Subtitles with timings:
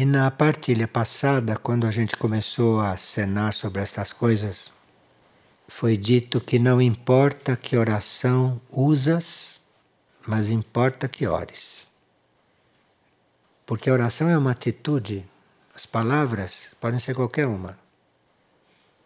[0.00, 4.70] E na partilha passada, quando a gente começou a cenar sobre estas coisas,
[5.66, 9.60] foi dito que não importa que oração usas,
[10.24, 11.88] mas importa que ores.
[13.66, 15.28] Porque a oração é uma atitude,
[15.74, 17.76] as palavras podem ser qualquer uma.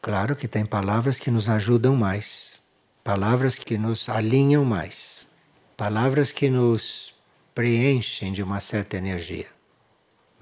[0.02, 2.60] Claro que tem palavras que nos ajudam mais,
[3.02, 5.26] palavras que nos alinham mais,
[5.74, 7.14] palavras que nos
[7.54, 9.61] preenchem de uma certa energia.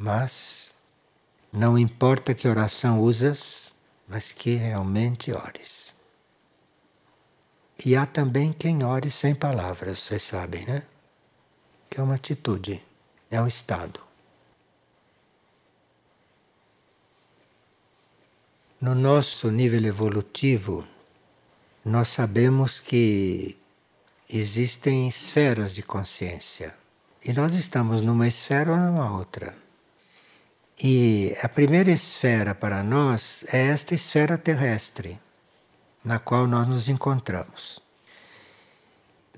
[0.03, 0.75] Mas
[1.53, 3.75] não importa que oração usas,
[4.09, 5.95] mas que realmente ores.
[7.85, 10.85] E há também quem ore sem palavras, vocês sabem, né?
[11.91, 12.83] Que é uma atitude,
[13.31, 14.01] é um estado.
[18.81, 20.89] No nosso nível evolutivo,
[21.85, 23.55] nós sabemos que
[24.31, 26.75] existem esferas de consciência.
[27.23, 29.60] E nós estamos numa esfera ou numa outra.
[30.83, 35.21] E a primeira esfera para nós é esta esfera terrestre,
[36.03, 37.81] na qual nós nos encontramos.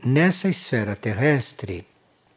[0.04, 1.84] Nessa esfera terrestre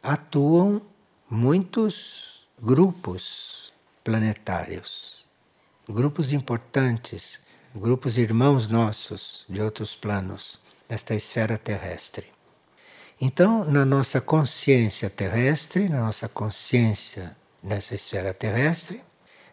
[0.02, 0.82] atuam
[1.30, 5.24] muitos grupos planetários,
[5.88, 7.40] grupos importantes,
[7.76, 12.26] grupos irmãos nossos de outros planos, nesta esfera terrestre.
[13.20, 19.02] Então, na nossa consciência terrestre, na nossa consciência nessa esfera terrestre,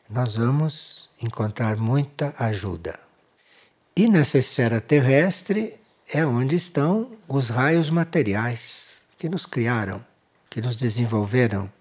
[0.09, 2.99] nós vamos encontrar muita ajuda.
[3.95, 5.75] E nessa esfera terrestre
[6.11, 10.03] é onde estão os raios materiais que nos criaram,
[10.49, 11.71] que nos desenvolveram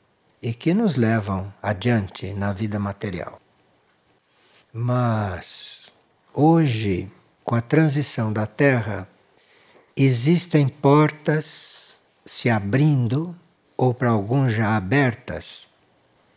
[0.41, 3.41] e que nos levam adiante na vida material.
[4.73, 5.93] Mas
[6.33, 7.11] hoje,
[7.45, 9.09] com a transição da Terra,
[9.97, 13.37] existem portas se abrindo,
[13.77, 15.72] ou para alguns já abertas,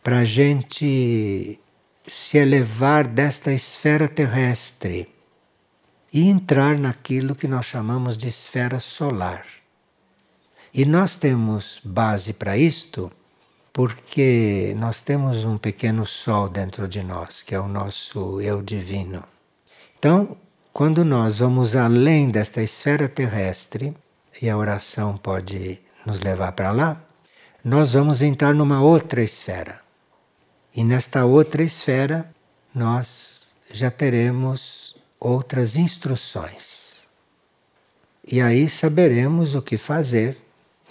[0.06, 1.58] para a gente
[2.06, 5.12] se elevar desta esfera terrestre
[6.12, 9.44] e entrar naquilo que nós chamamos de esfera solar.
[10.72, 13.10] E nós temos base para isto
[13.72, 19.24] porque nós temos um pequeno sol dentro de nós, que é o nosso eu divino.
[19.98, 20.36] Então,
[20.72, 23.92] quando nós vamos além desta esfera terrestre,
[24.40, 27.04] e a oração pode nos levar para lá,
[27.64, 29.84] nós vamos entrar numa outra esfera
[30.76, 32.30] e nesta outra esfera,
[32.74, 37.08] nós já teremos outras instruções.
[38.30, 40.36] E aí saberemos o que fazer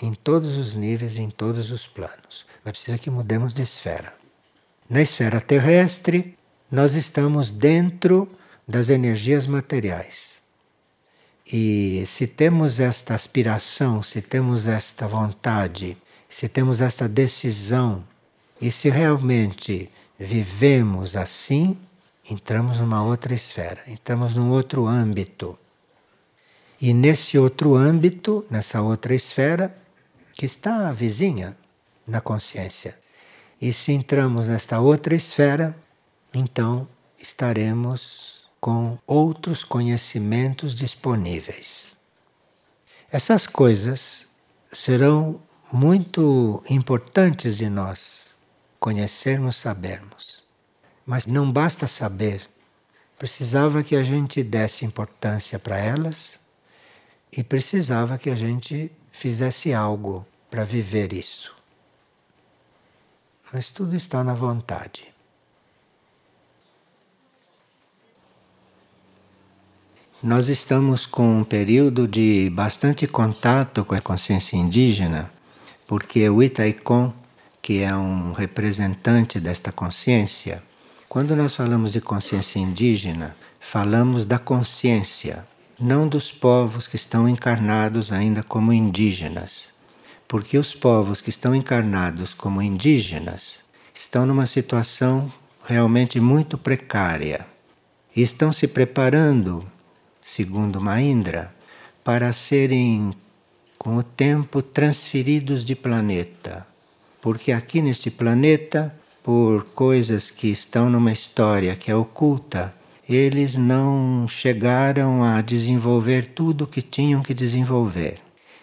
[0.02, 2.48] em todos os níveis, em todos os planos.
[2.64, 4.16] Mas precisa que mudemos de esfera.
[4.90, 6.36] Na esfera terrestre,
[6.72, 8.28] nós estamos dentro
[8.68, 10.42] das energias materiais.
[11.46, 15.96] E se temos esta aspiração, se temos esta vontade,
[16.28, 18.04] se temos esta decisão
[18.66, 21.78] e se realmente vivemos assim,
[22.28, 25.56] entramos numa outra esfera, entramos num outro âmbito.
[26.82, 29.78] E nesse outro âmbito, nessa outra esfera,
[30.34, 31.56] que está a vizinha
[32.08, 32.98] na consciência.
[33.62, 35.78] E se entramos nesta outra esfera,
[36.34, 36.88] então
[37.20, 41.96] estaremos com outros conhecimentos disponíveis.
[43.12, 44.28] Essas coisas
[44.72, 45.40] serão
[45.72, 48.35] muito importantes de nós
[48.86, 50.44] conhecermos, sabermos.
[51.08, 52.48] Mas não basta saber,
[53.18, 56.40] precisava que a gente desse importância para elas
[57.36, 61.52] e precisava que a gente fizesse algo para viver isso.
[63.52, 65.12] Mas tudo está na vontade.
[70.22, 75.32] Nós estamos com um período de bastante contato com a consciência indígena,
[75.88, 77.25] porque o Itaicon
[77.66, 80.62] que é um representante desta consciência,
[81.10, 85.48] quando nós falamos de consciência indígena, falamos da consciência,
[85.80, 89.72] não dos povos que estão encarnados ainda como indígenas.
[90.28, 93.62] Porque os povos que estão encarnados como indígenas
[93.96, 95.34] estão numa situação
[95.66, 97.48] realmente muito precária
[98.16, 99.66] e estão se preparando,
[100.22, 101.52] segundo Mahindra,
[102.04, 103.12] para serem,
[103.76, 106.75] com o tempo, transferidos de planeta
[107.26, 112.72] porque aqui neste planeta, por coisas que estão numa história que é oculta,
[113.10, 118.20] eles não chegaram a desenvolver tudo o que tinham que desenvolver.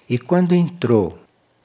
[0.09, 1.19] E quando entrou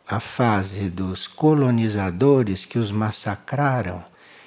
[0.08, 4.04] a fase dos colonizadores que os massacraram,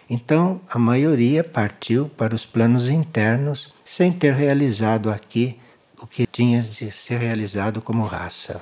[0.09, 5.57] então a maioria partiu para os planos internos sem ter realizado aqui
[6.03, 8.61] o que tinha de ser realizado como raça.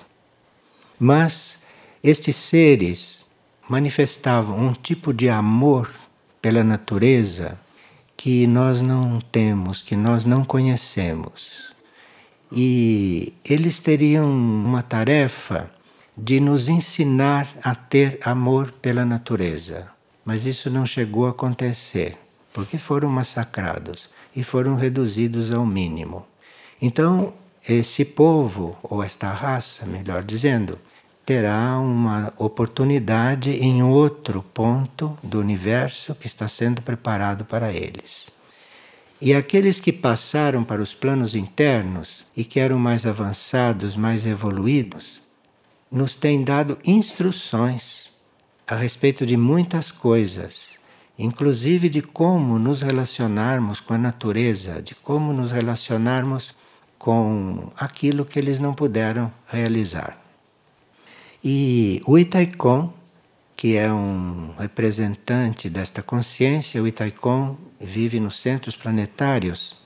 [1.00, 1.58] Mas
[2.05, 3.26] estes seres
[3.69, 5.91] manifestavam um tipo de amor
[6.41, 7.59] pela natureza
[8.17, 11.73] que nós não temos, que nós não conhecemos.
[12.50, 15.70] E eles teriam uma tarefa
[16.17, 19.87] de nos ensinar a ter amor pela natureza.
[20.25, 22.19] Mas isso não chegou a acontecer,
[22.53, 26.26] porque foram massacrados e foram reduzidos ao mínimo.
[26.81, 27.32] Então,
[27.69, 30.79] esse povo, ou esta raça, melhor dizendo,
[31.28, 38.30] terá uma oportunidade em outro ponto do universo que está sendo preparado para eles.
[39.20, 45.20] E aqueles que passaram para os planos internos e que eram mais avançados, mais evoluídos,
[45.92, 48.10] nos têm dado instruções
[48.66, 50.81] a respeito de muitas coisas,
[51.19, 56.54] inclusive de como nos relacionarmos com a natureza, de como nos relacionarmos
[56.98, 60.27] com aquilo que eles não puderam realizar.
[61.44, 62.93] E o Itaikon,
[63.56, 69.76] que é um representante desta consciência, o Itaikon vive nos centros planetários.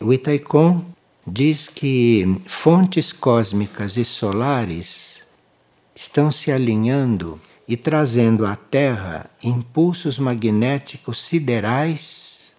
[0.00, 0.84] O Itaikon
[1.26, 5.24] diz que fontes cósmicas e solares
[5.94, 12.54] estão se alinhando e trazendo à Terra impulsos magnéticos siderais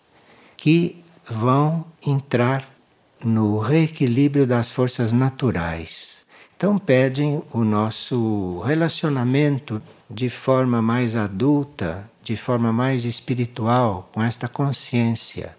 [0.57, 2.69] que vão entrar
[3.23, 6.16] no reequilíbrio das forças naturais.
[6.57, 14.47] Então pedem o nosso relacionamento de forma mais adulta, de forma mais espiritual, com esta
[14.47, 15.55] consciência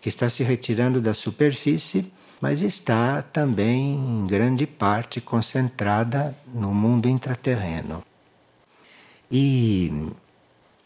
[0.00, 7.08] que está se retirando da superfície, mas está também em grande parte concentrada no mundo
[7.08, 8.02] intraterreno.
[9.30, 10.10] E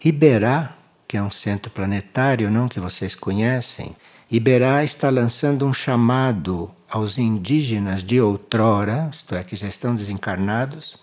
[0.05, 0.76] Iberá,
[1.08, 3.96] que é um centro planetário, não que vocês conhecem,
[4.31, 10.96] Iberá está lançando um chamado aos indígenas de outrora, isto é, que já estão desencarnados,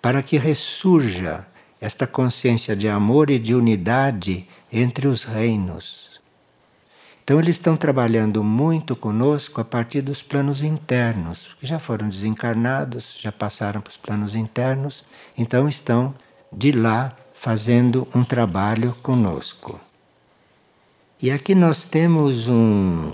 [0.00, 1.44] para que ressurja
[1.80, 6.20] esta consciência de amor e de unidade entre os reinos.
[7.24, 13.18] Então, eles estão trabalhando muito conosco a partir dos planos internos, que já foram desencarnados,
[13.20, 15.04] já passaram para os planos internos,
[15.36, 16.14] então estão
[16.52, 19.80] de lá fazendo um trabalho conosco.
[21.20, 23.10] E aqui nós temos um,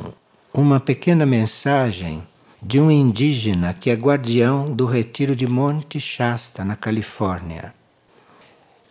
[0.60, 2.20] uma pequena mensagem
[2.60, 7.72] de um indígena que é guardião do retiro de Monte Shasta, na Califórnia.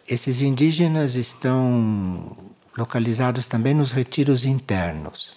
[0.08, 2.38] Esses indígenas estão
[2.78, 5.36] localizados também nos retiros internos.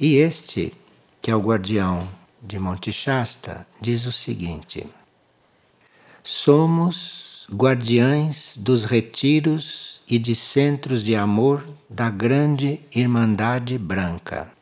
[0.00, 0.72] E este,
[1.20, 2.08] que é o guardião
[2.40, 4.86] de Monte Shasta, diz o seguinte:
[6.24, 14.58] Somos guardiães dos retiros e de centros de amor da grande Irmandade Branca.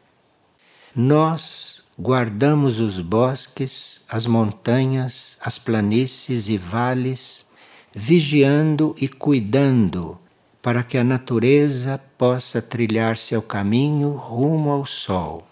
[1.00, 7.46] Nós guardamos os bosques, as montanhas, as planícies e vales,
[7.94, 10.18] vigiando e cuidando
[10.60, 15.46] para que a natureza possa trilhar seu caminho rumo ao sol.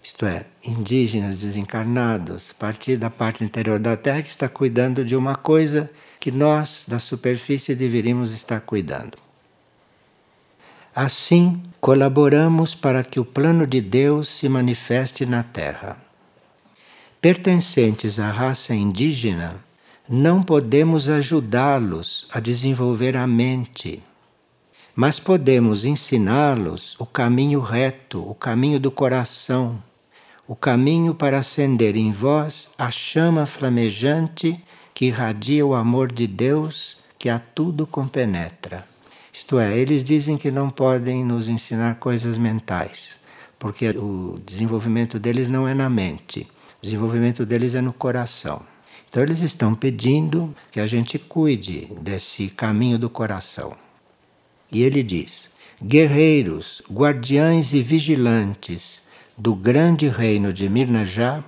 [0.00, 5.16] Isto é, indígenas desencarnados, a partir da parte interior da Terra, que está cuidando de
[5.16, 5.90] uma coisa
[6.20, 9.23] que nós, da superfície, deveríamos estar cuidando.
[10.96, 15.96] Assim, colaboramos para que o plano de Deus se manifeste na Terra.
[17.20, 19.56] Pertencentes à raça indígena,
[20.08, 24.04] não podemos ajudá-los a desenvolver a mente,
[24.94, 29.82] mas podemos ensiná-los o caminho reto, o caminho do coração,
[30.46, 34.62] o caminho para acender em vós a chama flamejante
[34.94, 38.93] que irradia o amor de Deus que a tudo compenetra.
[39.34, 43.18] Isto é, eles dizem que não podem nos ensinar coisas mentais,
[43.58, 46.46] porque o desenvolvimento deles não é na mente,
[46.80, 48.62] o desenvolvimento deles é no coração.
[49.10, 53.76] Então, eles estão pedindo que a gente cuide desse caminho do coração.
[54.70, 55.50] E ele diz:
[55.84, 59.02] guerreiros, guardiães e vigilantes
[59.36, 61.42] do grande reino de Mirnajá,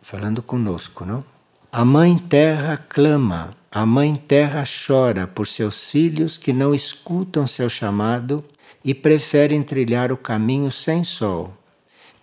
[0.00, 1.22] falando conosco, não?
[1.70, 7.70] A Mãe Terra clama, a Mãe Terra chora por seus filhos que não escutam seu
[7.70, 8.44] chamado
[8.84, 11.56] e preferem trilhar o caminho sem sol,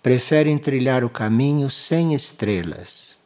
[0.02, 3.16] preferem trilhar o caminho sem estrelas.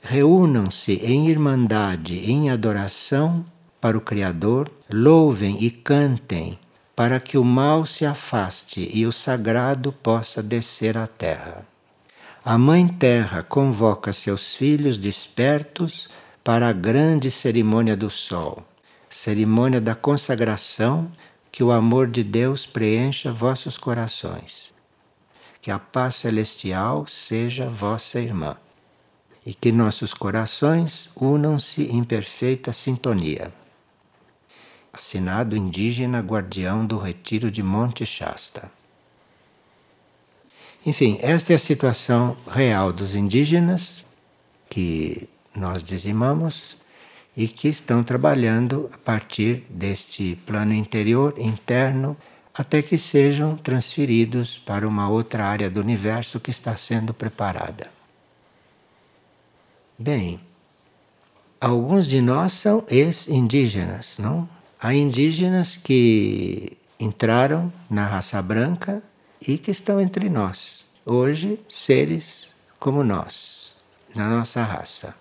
[0.00, 3.44] Reúnam-se em irmandade, em adoração
[3.80, 6.56] para o Criador, louvem e cantem
[6.94, 11.66] para que o mal se afaste e o sagrado possa descer à terra.
[12.44, 16.08] A Mãe Terra convoca seus filhos despertos
[16.42, 18.64] para a grande cerimônia do Sol,
[19.08, 21.10] cerimônia da consagração
[21.52, 24.72] que o amor de Deus preencha vossos corações.
[25.60, 28.56] Que a paz celestial seja vossa irmã
[29.44, 33.52] e que nossos corações unam-se em perfeita sintonia.
[34.92, 38.70] Assinado indígena guardião do retiro de Monte Shasta.
[40.84, 44.06] Enfim, esta é a situação real dos indígenas
[44.68, 46.76] que nós dizimamos
[47.36, 52.16] e que estão trabalhando a partir deste plano interior, interno,
[52.52, 57.90] até que sejam transferidos para uma outra área do universo que está sendo preparada.
[59.98, 60.40] Bem,
[61.60, 64.48] alguns de nós são ex-indígenas, não?
[64.80, 69.02] Há indígenas que entraram na raça branca
[69.46, 70.86] e que estão entre nós.
[71.04, 73.76] Hoje, seres como nós,
[74.14, 75.19] na nossa raça.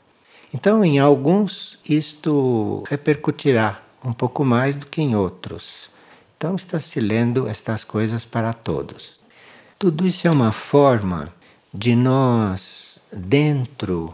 [0.54, 5.90] Então, em alguns, isto repercutirá um pouco mais do que em outros.
[6.38, 9.20] Então, está se lendo estas coisas para todos.
[9.78, 11.32] Tudo isso é uma forma
[11.74, 14.14] de nós, dentro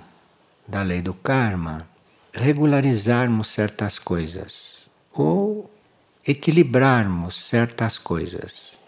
[0.67, 1.87] da lei do karma,
[2.33, 5.71] regularizarmos certas coisas ou
[6.27, 8.79] equilibrarmos certas coisas.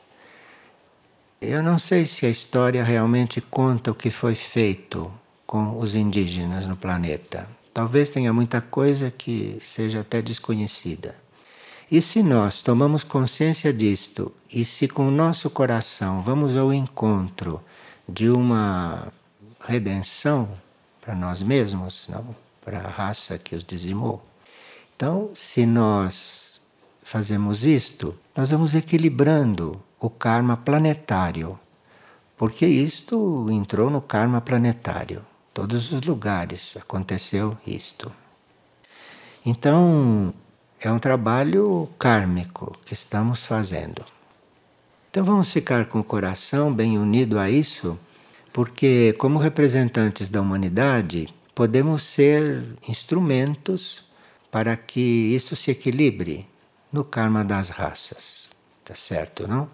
[1.40, 5.12] Eu não sei se a história realmente conta o que foi feito
[5.48, 7.48] com os indígenas no planeta.
[7.74, 11.16] Talvez tenha muita coisa que seja até desconhecida.
[11.90, 17.64] E se nós tomamos consciência disto, e se com o nosso coração vamos ao encontro
[18.08, 19.08] de uma
[19.66, 20.50] redenção
[21.00, 22.36] para nós mesmos, não?
[22.60, 24.22] para a raça que os dizimou,
[24.94, 26.60] então, se nós
[27.04, 31.58] fazemos isto, nós vamos equilibrando o karma planetário,
[32.36, 35.26] porque isto entrou no karma planetário
[35.58, 38.12] todos os lugares aconteceu isto.
[39.44, 40.32] Então,
[40.80, 44.06] é um trabalho kármico que estamos fazendo.
[45.10, 47.98] Então, vamos ficar com o coração bem unido a isso,
[48.54, 54.06] porque, como representantes da humanidade, podemos ser instrumentos
[54.52, 56.48] para que isso se equilibre
[56.94, 58.52] no karma das raças.
[58.86, 59.68] Tá certo, não?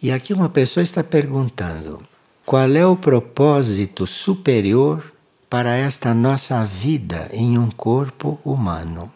[0.00, 2.13] E aqui uma pessoa está perguntando:
[2.44, 5.14] qual é o propósito superior
[5.48, 9.10] para esta nossa vida em um corpo humano?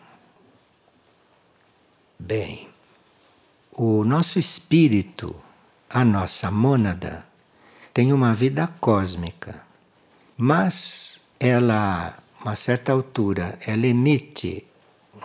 [2.19, 2.69] Bem,
[3.71, 5.37] o nosso espírito,
[5.91, 7.27] a nossa mônada,
[7.93, 9.63] tem uma vida cósmica,
[10.35, 14.65] mas ela, a uma certa altura, ela emite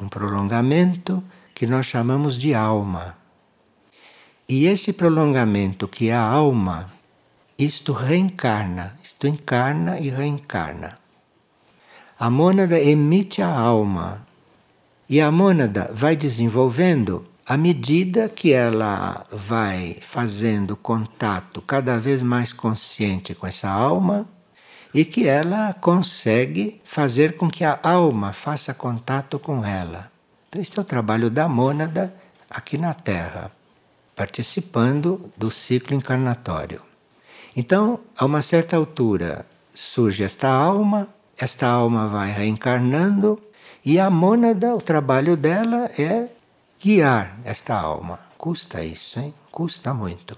[0.02, 1.24] um prolongamento
[1.56, 3.16] que nós chamamos de alma.
[4.50, 6.93] E esse prolongamento que é a alma
[7.58, 10.98] isto reencarna, isto encarna e reencarna.
[12.20, 14.26] A mônada emite a alma
[15.10, 22.54] e a mônada vai desenvolvendo à medida que ela vai fazendo contato cada vez mais
[22.54, 24.28] consciente com essa alma
[24.94, 30.12] e que ela consegue fazer com que a alma faça contato com ela.
[30.48, 32.14] Então, este é o trabalho da mônada
[32.50, 33.52] aqui na Terra,
[34.16, 36.93] participando do ciclo encarnatório.
[37.56, 41.08] Então, a uma certa altura, surge esta alma,
[41.38, 43.42] esta alma vai reencarnando
[43.86, 46.28] e a mônada, o trabalho dela é
[46.82, 48.20] guiar esta alma.
[48.38, 49.34] Custa isso, hein?
[49.52, 50.38] Custa muito.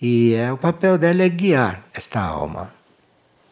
[0.00, 2.72] E é, o papel dela é guiar esta alma.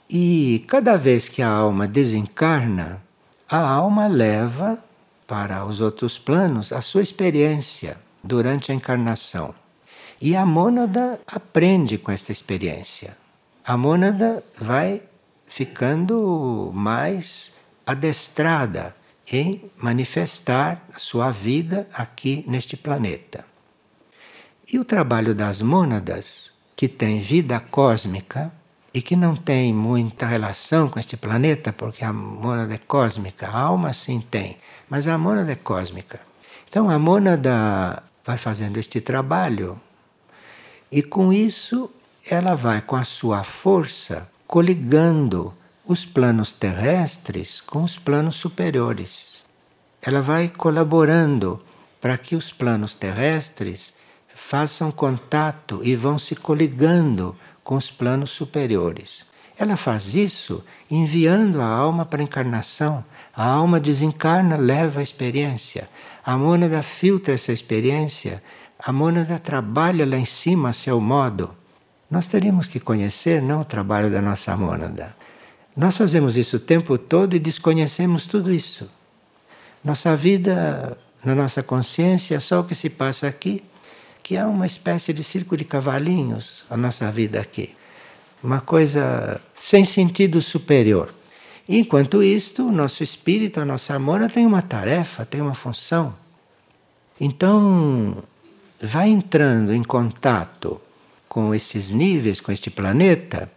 [0.08, 3.02] E cada vez que a alma desencarna,
[3.48, 4.78] a alma leva
[5.26, 9.54] para os outros planos a sua experiência durante a encarnação.
[10.22, 13.16] E a mônada aprende com esta experiência.
[13.64, 15.02] A mônada vai
[15.48, 17.52] ficando mais
[17.84, 18.94] adestrada
[19.32, 23.44] em manifestar a sua vida aqui neste planeta.
[24.72, 28.52] E o trabalho das mônadas, que tem vida cósmica
[28.94, 33.58] e que não tem muita relação com este planeta, porque a mônada é cósmica, a
[33.58, 34.56] alma sim tem,
[34.88, 36.20] mas a mônada é cósmica.
[36.68, 39.80] Então a mônada vai fazendo este trabalho
[40.92, 41.90] e com isso,
[42.30, 45.54] ela vai com a sua força coligando
[45.86, 49.42] os planos terrestres com os planos superiores.
[50.02, 51.62] Ela vai colaborando
[51.98, 53.94] para que os planos terrestres
[54.34, 57.34] façam contato e vão se coligando
[57.64, 59.24] com os planos superiores.
[59.58, 63.04] Ela faz isso enviando a alma para a encarnação.
[63.34, 65.88] A alma desencarna, leva a experiência.
[66.24, 68.42] A mônada filtra essa experiência
[68.84, 71.54] a mônada trabalha lá em cima a seu modo.
[72.10, 75.14] Nós teríamos que conhecer não o trabalho da nossa mônada.
[75.76, 78.90] Nós fazemos isso o tempo todo e desconhecemos tudo isso.
[79.84, 83.62] Nossa vida, na nossa consciência, é só o que se passa aqui,
[84.22, 87.74] que é uma espécie de circo de cavalinhos, a nossa vida aqui.
[88.42, 91.14] Uma coisa sem sentido superior.
[91.68, 96.14] Enquanto isto, o nosso espírito, a nossa amora tem uma tarefa, tem uma função.
[97.20, 98.22] Então,
[98.82, 100.80] vai entrando em contato
[101.28, 103.50] com esses níveis, com este planeta,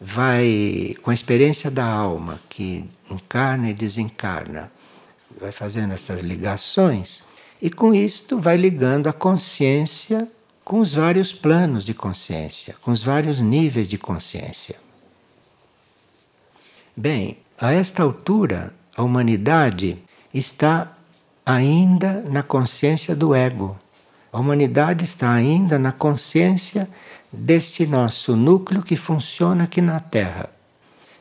[0.00, 4.70] vai com a experiência da alma que encarna e desencarna,
[5.38, 7.24] vai fazendo essas ligações
[7.60, 10.30] e com isto vai ligando a consciência
[10.64, 14.76] com os vários planos de consciência, com os vários níveis de consciência.
[16.96, 19.98] Bem, a esta altura, a humanidade
[20.32, 20.96] está
[21.44, 23.76] ainda na consciência do ego.
[24.32, 26.88] A humanidade está ainda na consciência
[27.32, 30.48] deste nosso núcleo que funciona aqui na Terra.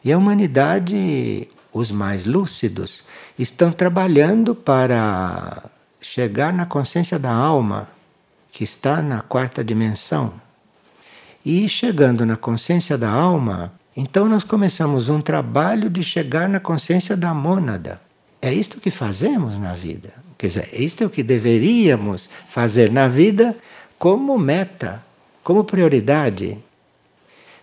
[0.04, 3.04] E a humanidade, os mais lúcidos,
[3.38, 5.64] estão trabalhando para
[6.00, 7.88] chegar na consciência da alma,
[8.52, 10.34] que está na quarta dimensão.
[11.44, 17.18] E chegando na consciência da alma, então nós começamos um trabalho de chegar na consciência
[17.18, 18.02] da mônada.
[18.42, 20.14] É isto que fazemos na vida.
[20.40, 23.58] Quer dizer, isto é o que deveríamos fazer na vida
[23.98, 25.04] como meta,
[25.44, 26.58] como prioridade.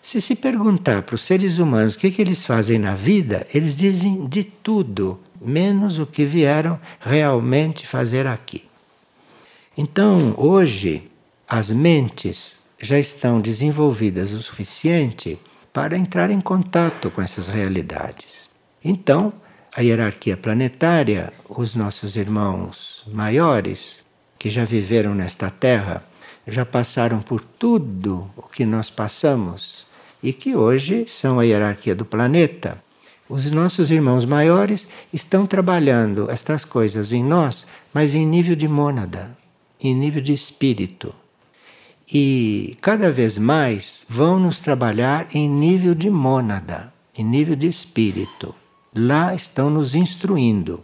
[0.02, 3.74] Se se perguntar para os seres humanos o que, que eles fazem na vida, eles
[3.74, 8.68] dizem de tudo, menos o que vieram realmente fazer aqui.
[9.74, 11.10] Então, hoje,
[11.48, 15.38] as mentes já estão desenvolvidas o suficiente
[15.72, 18.50] para entrar em contato com essas realidades.
[18.84, 19.32] Então,
[19.76, 24.06] a hierarquia planetária, os nossos irmãos maiores,
[24.38, 26.02] que já viveram nesta Terra,
[26.46, 29.86] já passaram por tudo o que nós passamos
[30.22, 32.82] e que hoje são a hierarquia do planeta.
[33.28, 39.36] Os nossos irmãos maiores estão trabalhando estas coisas em nós, mas em nível de mônada,
[39.78, 41.14] em nível de espírito.
[42.10, 48.54] E cada vez mais vão nos trabalhar em nível de mônada, em nível de espírito.
[48.96, 50.82] Lá estão nos instruindo.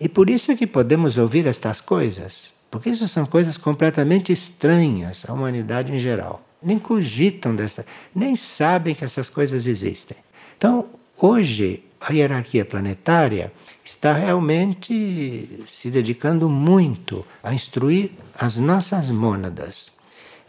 [0.00, 5.24] E por isso é que podemos ouvir estas coisas, porque isso são coisas completamente estranhas
[5.28, 6.42] à humanidade em geral.
[6.62, 10.16] Nem cogitam dessa, nem sabem que essas coisas existem.
[10.56, 10.86] Então,
[11.24, 13.52] Hoje, a hierarquia planetária
[13.84, 19.92] está realmente se dedicando muito a instruir as nossas mônadas.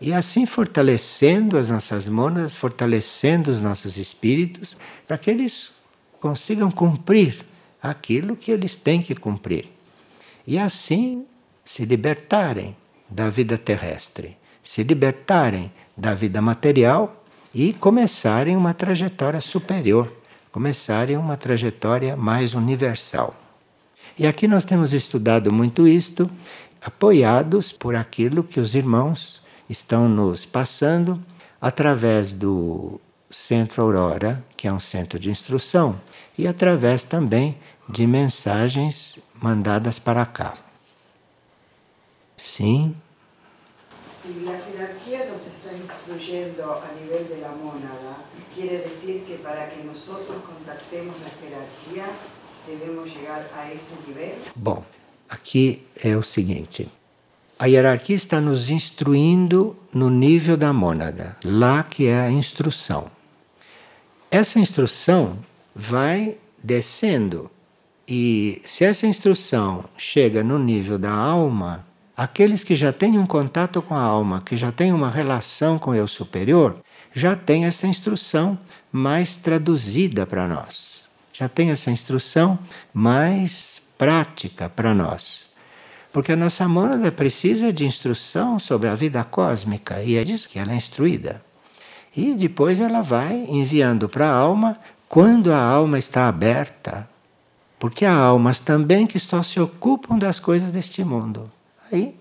[0.02, 4.76] E assim fortalecendo as nossas mônadas, fortalecendo os nossos espíritos,
[5.06, 5.74] para que eles
[6.24, 7.46] consigam cumprir
[7.82, 9.70] aquilo que eles têm que cumprir.
[10.48, 11.26] E assim
[11.64, 12.76] se libertarem
[13.10, 20.12] da vida terrestre, se libertarem da vida material e começarem uma trajetória superior
[20.54, 23.36] começarem uma trajetória mais universal.
[24.20, 26.30] E aqui nós temos estudado muito isto,
[26.80, 31.20] apoiados por aquilo que os irmãos estão nos passando
[31.60, 36.00] através do Centro Aurora, que é um centro de instrução,
[36.38, 40.56] e através também de mensagens mandadas para cá.
[42.38, 42.96] Sim.
[44.10, 47.26] Se a hierarquia nos está instruyendo a nível
[47.62, 48.24] mónada,
[48.56, 52.06] Quiere decir que para que nosotros contactemos la jerarquía,
[52.68, 54.36] devemos chegar a esse nível?
[54.56, 54.86] Bom,
[55.28, 56.88] aqui é o seguinte:
[57.58, 63.10] a hierarquia está nos instruindo no nível da mônada, lá que é a instrução.
[64.30, 65.40] Essa instrução
[65.76, 67.50] vai descendo,
[68.08, 73.82] e se essa instrução chega no nível da alma, aqueles que já têm um contato
[73.82, 76.78] com a alma, que já têm uma relação com o eu superior,
[77.14, 78.60] já tem essa instrução
[78.92, 82.60] mais traduzida para nós, já tem essa instrução
[82.94, 85.50] mais prática para nós.
[86.12, 90.60] Porque a nossa mônada precisa de instrução sobre a vida cósmica e é disso que
[90.60, 91.44] ela é instruída.
[92.16, 94.78] E depois ela vai enviando para a alma
[95.14, 97.08] quando a alma está aberta.
[97.78, 101.52] Porque há almas também que só se ocupam das coisas deste mundo.
[101.92, 102.16] Aí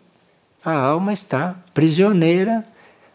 [0.62, 2.62] a alma está prisioneira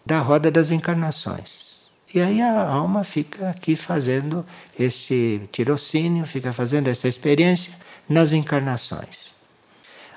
[0.03, 1.91] da roda das encarnações.
[2.11, 4.43] E aí a alma fica aqui fazendo
[4.79, 7.73] esse tirocínio, fica fazendo essa experiência
[8.09, 9.35] nas encarnações.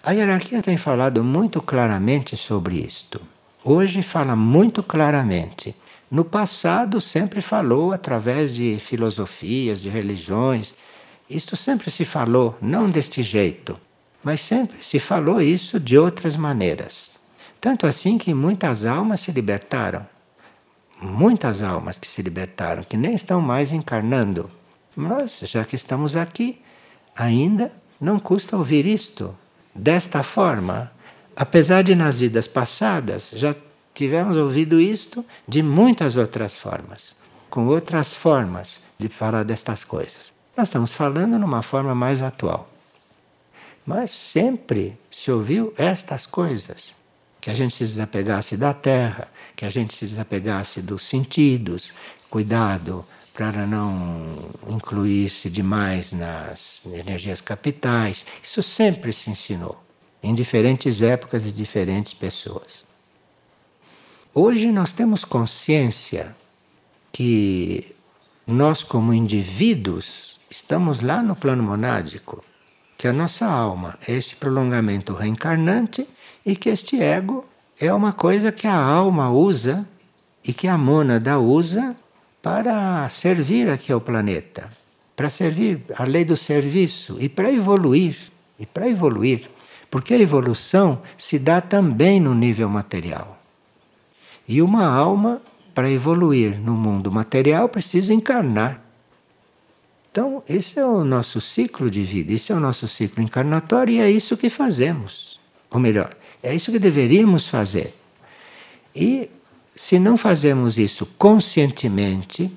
[0.02, 3.20] A hierarquia tem falado muito claramente sobre isto.
[3.62, 5.76] Hoje fala muito claramente.
[6.10, 10.74] No passado sempre falou através de filosofias, de religiões.
[11.28, 13.78] Isto sempre se falou, não deste jeito,
[14.24, 17.12] mas sempre se falou isso de outras maneiras.
[17.60, 20.04] Tanto assim que muitas almas se libertaram
[21.00, 24.50] muitas almas que se libertaram, que nem estão mais encarnando.
[24.96, 26.60] Nós, já que estamos aqui,
[27.16, 29.34] ainda não custa ouvir isto
[29.74, 30.92] desta forma.
[31.34, 33.54] Apesar de nas vidas passadas já
[34.00, 37.14] tivemos ouvido isto de muitas outras formas,
[37.50, 40.32] com outras formas de falar destas coisas.
[40.56, 42.72] Nós estamos falando numa forma mais atual.
[43.84, 46.94] Mas sempre se ouviu estas coisas.
[47.42, 51.92] Que a gente se desapegasse da terra, que a gente se desapegasse dos sentidos,
[52.30, 54.34] cuidado para não
[54.66, 58.24] incluir-se demais nas energias capitais.
[58.42, 59.78] Isso sempre se ensinou,
[60.22, 62.88] em diferentes épocas e diferentes pessoas.
[64.32, 66.36] Hoje nós temos consciência
[67.10, 67.96] que
[68.46, 72.44] nós, como indivíduos, estamos lá no plano monádico,
[72.96, 76.06] que a nossa alma é este prolongamento reencarnante
[76.46, 77.44] e que este ego
[77.80, 79.84] é uma coisa que a alma usa
[80.44, 81.96] e que a mônada usa
[82.40, 84.72] para servir aqui ao planeta,
[85.16, 88.16] para servir a lei do serviço e para evoluir,
[88.60, 89.50] e para evoluir,
[89.90, 93.39] porque a evolução se dá também no nível material.
[94.50, 95.40] E uma alma,
[95.72, 98.82] para evoluir no mundo material, precisa encarnar.
[100.10, 104.00] Então, esse é o nosso ciclo de vida, esse é o nosso ciclo encarnatório e
[104.00, 105.38] é isso que fazemos.
[105.70, 107.94] Ou melhor, é isso que deveríamos fazer.
[108.92, 109.30] E
[109.72, 112.50] se não fazemos isso conscientemente,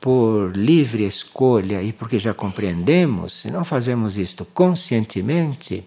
[0.00, 5.82] por livre escolha e porque já compreendemos, se não fazemos isto conscientemente,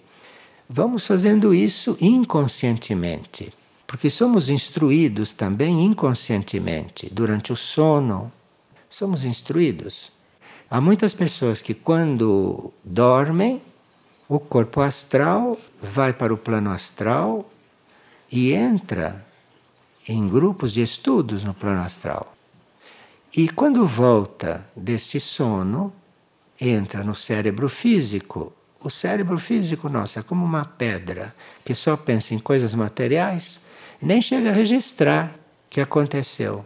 [0.69, 3.53] vamos fazendo isso inconscientemente.
[3.93, 8.33] Porque somos instruídos também inconscientemente, durante o sono.
[8.89, 10.11] Somos instruídos.
[10.67, 13.61] Há muitas pessoas que, quando dormem,
[14.27, 17.47] o corpo astral vai para o plano astral
[18.31, 19.23] e entra
[20.09, 22.35] em grupos de estudos no plano astral.
[23.37, 25.93] E quando volta deste sono,
[26.59, 28.53] entra no cérebro físico.
[28.79, 33.61] O cérebro físico nosso é como uma pedra que só pensa em coisas materiais,
[34.03, 35.33] nem chega a registrar
[35.67, 36.65] o que aconteceu.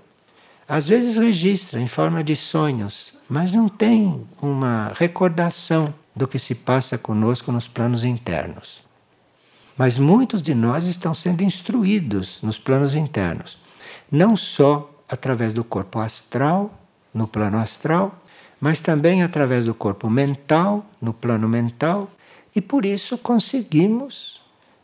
[0.67, 6.56] Às vezes registra em forma de sonhos, mas não tem uma recordação do que se
[6.56, 8.84] passa conosco nos planos internos.
[9.78, 13.58] Mas muitos de nós estão sendo instruídos nos planos internos,
[14.12, 16.73] não só através do corpo astral,
[17.13, 18.19] no plano astral,
[18.60, 22.10] mas também através do corpo mental, no plano mental,
[22.56, 24.37] e por isso conseguimos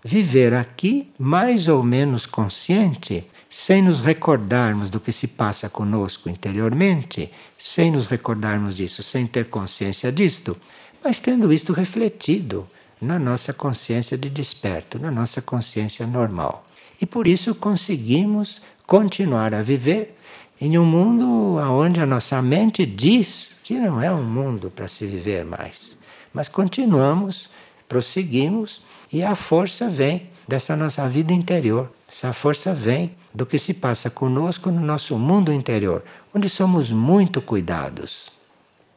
[0.04, 7.32] viver aqui mais ou menos consciente, sem nos recordarmos do que se passa conosco interiormente,
[7.58, 10.58] sem nos recordarmos disso, sem ter consciência disto,
[11.04, 12.68] mas tendo isto refletido
[13.00, 16.68] na nossa consciência de desperto, na nossa consciência normal.
[17.02, 20.18] E por isso conseguimos continuar a viver
[20.60, 25.06] em um mundo onde a nossa mente diz que não é um mundo para se
[25.06, 25.98] viver mais.
[26.34, 27.50] Mas continuamos,
[27.88, 28.82] prosseguimos
[29.13, 31.93] e a força vem dessa nossa vida interior.
[32.10, 37.39] Essa força vem do que se passa conosco no nosso mundo interior, onde somos muito
[37.39, 38.32] cuidados.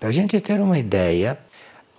[0.01, 1.39] Para a gente ter uma ideia,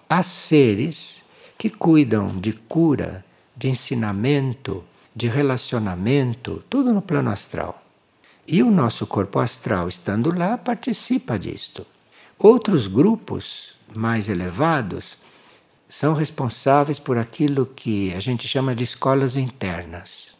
[0.09, 1.23] há seres
[1.57, 3.23] que cuidam de cura,
[3.55, 4.83] de ensinamento,
[5.15, 7.83] de relacionamento, tudo no plano astral.
[8.47, 11.85] E o nosso corpo astral, estando lá, participa disto.
[12.39, 15.17] Outros grupos mais elevados
[15.87, 20.37] são responsáveis por aquilo que a gente chama de escolas internas.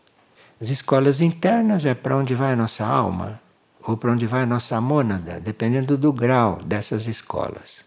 [0.60, 3.40] As escolas internas é para onde vai a nossa alma,
[3.82, 7.86] ou para onde vai a nossa mônada, dependendo do grau dessas escolas.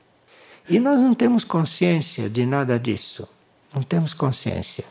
[0.69, 3.29] E nós não temos consciência de nada disso.
[3.75, 4.85] Não temos consciência.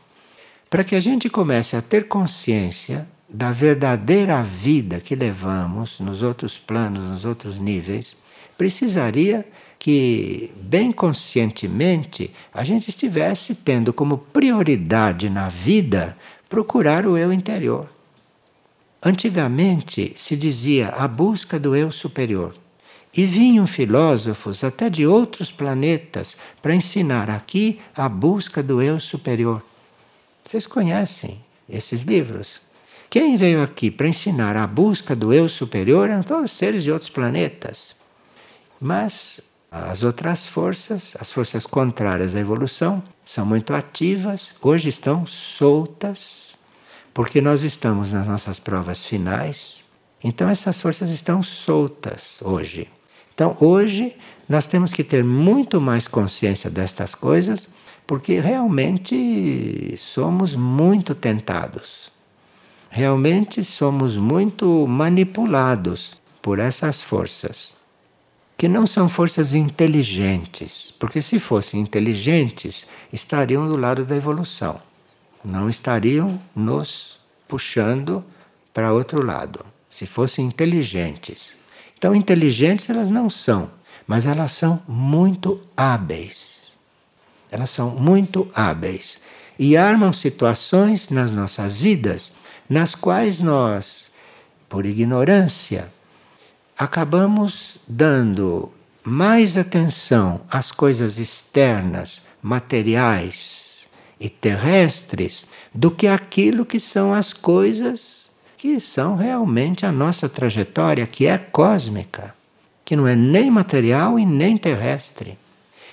[0.69, 6.57] Para que a gente comece a ter consciência da verdadeira vida que levamos nos outros
[6.57, 8.17] planos, nos outros níveis,
[8.57, 9.47] precisaria
[9.79, 16.17] que, bem conscientemente, a gente estivesse tendo como prioridade na vida
[16.49, 17.89] procurar o eu interior.
[19.01, 22.53] Antigamente se dizia a busca do eu superior.
[23.15, 29.63] E vinham filósofos até de outros planetas para ensinar aqui a busca do eu superior.
[30.45, 32.61] Vocês conhecem esses livros?
[33.09, 37.09] Quem veio aqui para ensinar a busca do eu superior eram todos seres de outros
[37.09, 37.95] planetas.
[38.79, 46.57] Mas as outras forças, as forças contrárias à evolução, são muito ativas, hoje estão soltas,
[47.13, 49.83] porque nós estamos nas nossas provas finais.
[50.23, 52.89] Então essas forças estão soltas hoje.
[53.39, 54.17] Então, hoje,
[54.49, 57.69] nós temos que ter muito mais consciência destas coisas,
[58.05, 62.11] porque realmente somos muito tentados.
[62.89, 67.75] Realmente somos muito manipulados por essas forças,
[68.59, 74.81] que não são forças inteligentes, porque se fossem inteligentes, estariam do lado da evolução,
[75.45, 78.21] não estariam nos puxando
[78.73, 81.55] para outro lado, se fossem inteligentes.
[81.97, 83.71] Então, inteligentes elas não são,
[84.05, 86.73] mas elas são muito hábeis.
[87.49, 89.21] Elas são muito hábeis
[89.57, 92.33] e armam situações nas nossas vidas
[92.67, 94.11] nas quais nós,
[94.67, 95.89] por ignorância,
[96.79, 98.71] acabamos dando
[99.03, 108.31] mais atenção às coisas externas, materiais e terrestres do que aquilo que são as coisas
[108.55, 112.33] que são realmente a nossa trajetória, que é cósmica,
[112.85, 115.37] que não é nem material e nem terrestre.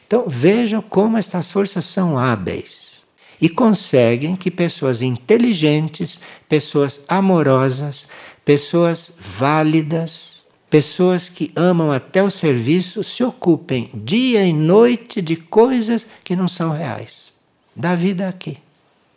[0.06, 3.04] Então vejam como estas forças são hábeis
[3.40, 8.06] e conseguem que pessoas inteligentes, pessoas amorosas,
[8.44, 10.35] pessoas válidas,
[10.76, 16.46] Pessoas que amam até o serviço se ocupem dia e noite de coisas que não
[16.48, 17.32] são reais.
[17.74, 18.58] Da vida aqui.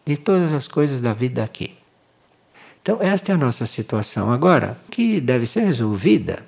[0.05, 1.75] De todas as coisas da vida aqui.
[2.81, 6.47] Então, esta é a nossa situação agora, que deve ser resolvida,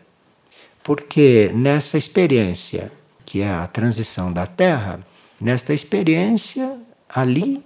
[0.81, 2.89] porque nessa experiência,
[3.25, 5.05] que é a transição da Terra,
[5.41, 7.61] nesta experiência, ali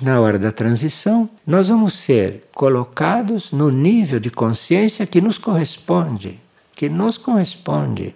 [0.00, 6.40] na hora da transição, nós vamos ser colocados no nível de consciência que nos corresponde,
[6.74, 8.14] que nos corresponde.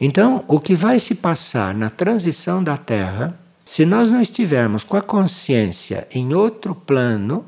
[0.00, 4.96] Então, o que vai se passar na transição da Terra, se nós não estivermos com
[4.96, 7.44] a consciência em outro plano,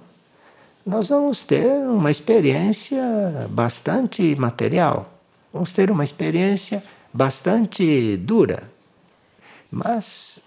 [0.85, 5.13] nós vamos ter uma experiência bastante material.
[5.53, 8.63] Vamos ter uma experiência bastante dura.
[9.71, 10.41] Mas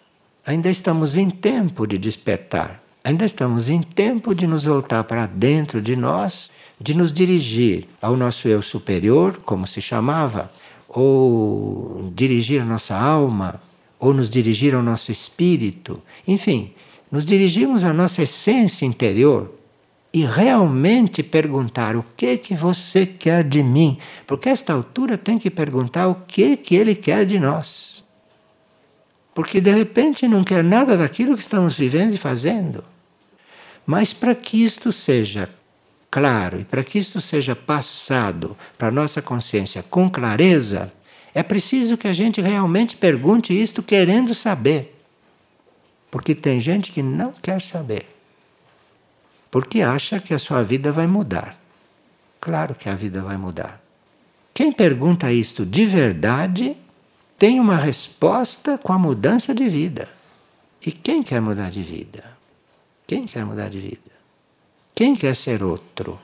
[0.46, 2.82] ainda estamos em tempo de despertar.
[3.04, 8.16] Ainda estamos em tempo de nos voltar para dentro de nós, de nos dirigir ao
[8.16, 10.52] nosso eu superior, como se chamava,
[10.88, 13.60] ou dirigir a nossa alma,
[14.00, 16.02] ou nos dirigir ao nosso espírito.
[16.28, 16.74] Enfim,
[17.12, 19.52] nos dirigimos à nossa essência interior
[20.14, 25.38] e realmente perguntar o que que você quer de mim, porque a esta altura tem
[25.38, 27.91] que perguntar o que que ele quer de nós.
[29.34, 32.84] Porque de repente não quer nada daquilo que estamos vivendo e fazendo.
[33.86, 35.50] Mas para que isto seja
[36.10, 40.91] claro e para que isto seja passado para a nossa consciência com clareza,
[41.34, 45.02] é preciso que a gente realmente pergunte isto querendo saber.
[46.10, 48.06] Porque tem gente que não quer saber.
[49.50, 51.58] Porque acha que a sua vida vai mudar.
[52.41, 53.82] Claro que a vida vai mudar.
[54.54, 56.76] Quem pergunta isto de verdade
[57.42, 60.08] tem uma resposta com a mudança de vida.
[60.86, 62.24] E quem quer mudar de vida?
[63.08, 64.12] Quem quer mudar de vida?
[64.94, 66.20] Quem quer ser outro?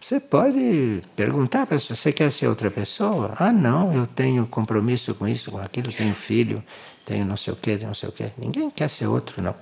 [0.00, 3.34] Você pode perguntar para você quer ser outra pessoa?
[3.38, 6.64] Ah, não, eu tenho compromisso com isso, com aquilo, tenho filho,
[7.04, 8.32] tenho não sei o quê, não sei o quê.
[8.38, 9.54] Ninguém quer ser outro, não.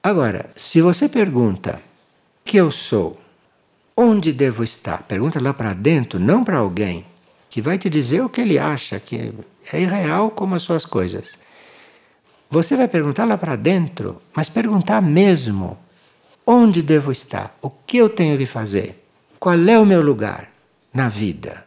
[0.00, 1.82] Agora, se você pergunta
[2.44, 3.20] que eu sou,
[3.96, 5.02] onde devo estar?
[5.02, 7.04] Pergunta lá para dentro, não para alguém
[7.54, 9.32] que vai te dizer o que ele acha que
[9.72, 11.38] é irreal como as suas coisas.
[12.50, 15.78] Você vai perguntar lá para dentro, mas perguntar mesmo:
[16.44, 17.56] onde devo estar?
[17.62, 19.06] O que eu tenho que fazer?
[19.38, 20.50] Qual é o meu lugar
[20.92, 21.64] na vida?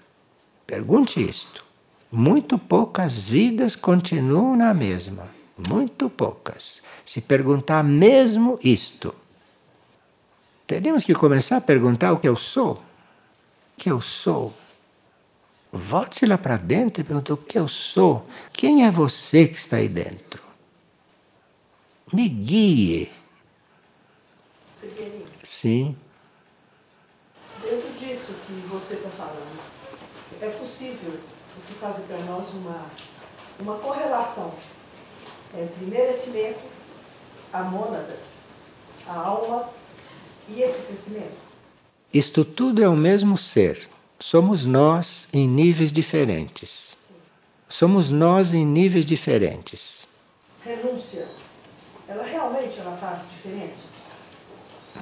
[0.66, 1.64] Pergunte isto.
[2.12, 5.30] Muito poucas vidas continuam na mesma.
[5.70, 6.82] Muito poucas.
[7.06, 9.16] Se perguntar mesmo isto,
[10.68, 12.74] teríamos que começar a perguntar o que eu sou.
[12.74, 12.82] O
[13.78, 14.54] que eu sou?
[15.72, 18.26] Volte lá para dentro e pergunte o que eu sou.
[18.54, 20.48] Quem é você que está aí dentro?
[22.12, 23.12] me guie.
[25.44, 25.96] Sim.
[27.62, 29.60] Dentro disso que você está falando,
[30.42, 31.20] é possível
[31.58, 32.86] você fazer para nós uma,
[33.60, 34.54] uma correlação
[35.58, 36.60] entre merecimento,
[37.52, 38.20] a mônada,
[39.08, 39.70] a alma
[40.50, 41.38] e esse crescimento?
[42.14, 43.90] Isto tudo é o mesmo ser.
[44.20, 46.96] Somos nós em níveis diferentes.
[47.70, 50.08] Somos nós em níveis diferentes.
[50.64, 51.28] Renúncia
[52.08, 53.88] ela realmente ela faz diferença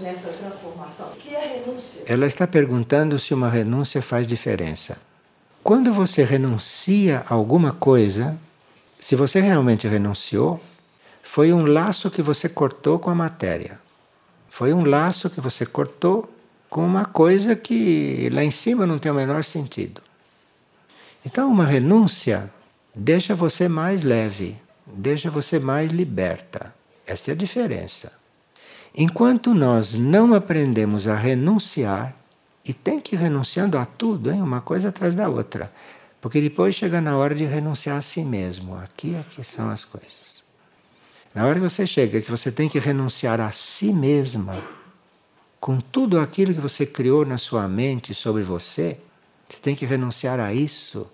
[0.02, 1.08] nessa transformação?
[1.10, 2.04] O que é renúncia?
[2.08, 4.98] Ela está perguntando se uma renúncia faz diferença.
[5.64, 8.38] Quando você renuncia a alguma coisa,
[9.00, 10.60] se você realmente renunciou,
[11.22, 13.80] foi um laço que você cortou com a matéria.
[14.50, 16.30] Foi um laço que você cortou
[16.76, 20.02] com uma coisa que lá em cima não tem o menor sentido.
[21.26, 22.52] Então, uma renúncia
[22.94, 26.76] deixa você mais leve, deixa você mais liberta.
[27.08, 28.12] Esta é a diferença.
[28.94, 32.14] Enquanto nós não aprendemos a renunciar,
[32.66, 34.42] e tem que ir renunciando a tudo, hein?
[34.42, 35.72] uma coisa atrás da outra,
[36.20, 38.76] porque depois chega na hora de renunciar a si mesmo.
[38.76, 40.44] Aqui, aqui são as coisas.
[41.34, 44.62] Na hora que você chega que você tem que renunciar a si mesma,
[45.66, 49.00] com tudo aquilo que você criou na sua mente sobre você,
[49.50, 51.08] Você tem que renunciar a isso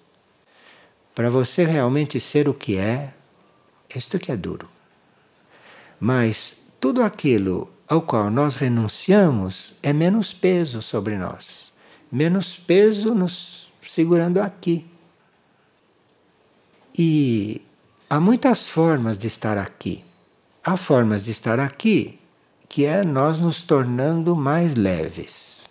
[1.16, 3.14] para você realmente ser o que é.
[3.96, 4.68] Isto que é duro.
[5.98, 11.72] Mas tudo aquilo ao qual nós renunciamos é menos peso sobre nós,
[12.12, 14.86] menos peso nos segurando aqui.
[17.00, 17.62] E
[18.10, 20.04] há muitas formas de estar aqui.
[20.62, 22.20] Há formas de estar aqui
[22.72, 25.68] que é nós nos tornando mais leves.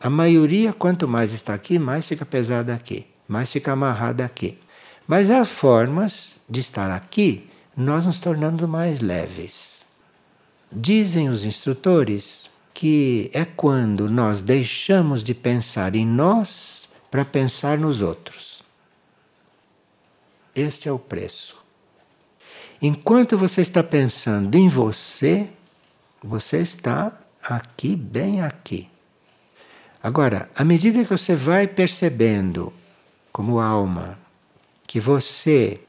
[0.00, 4.58] A maioria, quanto mais está aqui, mais fica pesada aqui, mais fica amarrada aqui.
[5.06, 9.86] Mas há formas de estar aqui, nós nos tornando mais leves.
[10.72, 18.02] Dizem os instrutores que é quando nós deixamos de pensar em nós para pensar nos
[18.02, 18.64] outros.
[20.56, 21.54] Este é o preço.
[22.82, 25.48] Enquanto você está pensando em você,
[26.22, 28.88] você está aqui, bem aqui.
[30.02, 32.72] Agora, à medida que você vai percebendo,
[33.32, 34.18] como alma,
[34.86, 35.80] que você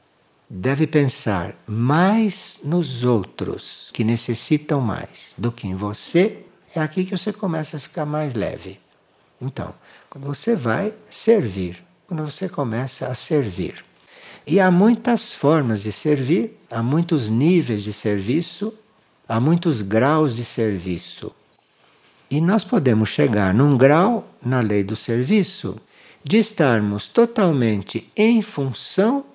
[0.50, 7.18] deve pensar mais nos outros que necessitam mais do que em você, é aqui que
[7.18, 8.80] você começa a ficar mais leve.
[9.42, 9.74] Então,
[10.10, 13.84] quando você vai servir, quando você começa a servir.
[14.46, 18.74] E há muitas formas de servir, há muitos níveis de serviço
[19.28, 21.32] há muitos graus de serviço.
[22.30, 25.80] E nós podemos chegar num grau, na lei do serviço,
[26.24, 29.26] de estarmos totalmente em função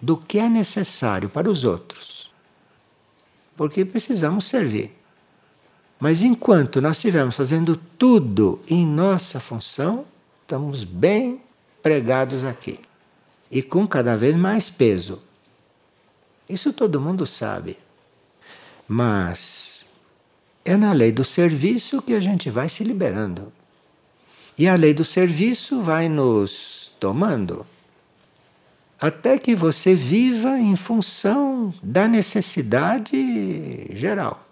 [0.00, 2.30] do que é necessário para os outros.
[3.56, 4.96] Porque precisamos servir.
[5.98, 10.06] Mas enquanto nós estivermos fazendo tudo em nossa função,
[10.42, 11.40] estamos bem
[11.82, 12.80] pregados aqui.
[13.50, 15.20] E com cada vez mais peso.
[16.48, 17.76] Isso todo mundo sabe.
[18.92, 19.88] Mas
[20.64, 23.52] é na lei do serviço que a gente vai se liberando.
[24.58, 27.64] E a lei do serviço vai nos tomando.
[29.00, 33.16] Até que você viva em função da necessidade
[33.94, 34.44] geral.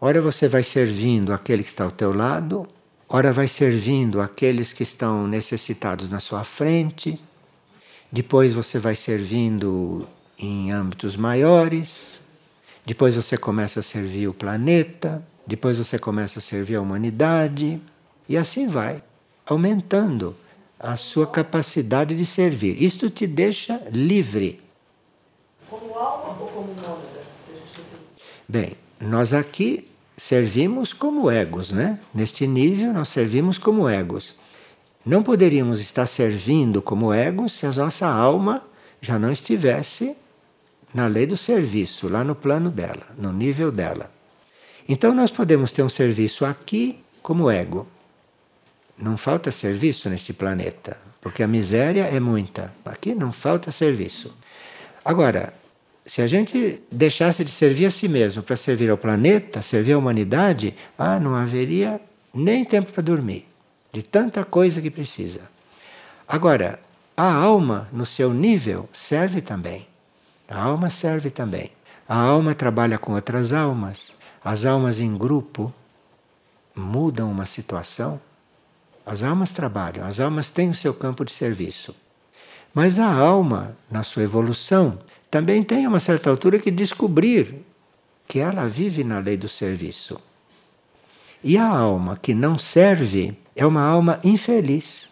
[0.00, 2.66] Ora você vai servindo aquele que está ao teu lado,
[3.06, 7.20] ora vai servindo aqueles que estão necessitados na sua frente,
[8.10, 12.19] depois você vai servindo em âmbitos maiores,
[12.84, 17.80] depois você começa a servir o planeta, depois você começa a servir a humanidade,
[18.28, 19.02] e assim vai,
[19.46, 20.36] aumentando
[20.78, 22.82] a sua capacidade de servir.
[22.82, 24.60] Isto te deixa livre.
[25.68, 27.20] Como alma ou como mônada?
[28.48, 32.00] Bem, nós aqui servimos como egos, né?
[32.12, 34.34] Neste nível, nós servimos como egos.
[35.04, 38.62] Não poderíamos estar servindo como egos se a nossa alma
[39.00, 40.14] já não estivesse
[40.92, 44.10] na lei do serviço, lá no plano dela, no nível dela.
[44.88, 47.86] Então nós podemos ter um serviço aqui como ego.
[48.98, 52.72] Não falta serviço neste planeta, porque a miséria é muita.
[52.84, 54.34] Aqui não falta serviço.
[55.04, 55.54] Agora,
[56.04, 59.98] se a gente deixasse de servir a si mesmo para servir ao planeta, servir à
[59.98, 62.00] humanidade, ah, não haveria
[62.34, 63.46] nem tempo para dormir,
[63.92, 65.42] de tanta coisa que precisa.
[66.26, 66.80] Agora,
[67.16, 69.86] a alma, no seu nível, serve também.
[70.50, 71.70] A alma serve também.
[72.08, 74.16] A alma trabalha com outras almas.
[74.44, 75.72] As almas em grupo
[76.74, 78.20] mudam uma situação.
[79.06, 81.94] As almas trabalham, as almas têm o seu campo de serviço.
[82.74, 84.98] Mas a alma, na sua evolução,
[85.30, 87.64] também tem a uma certa altura que descobrir
[88.26, 90.20] que ela vive na lei do serviço.
[91.42, 95.10] E a alma que não serve é uma alma infeliz.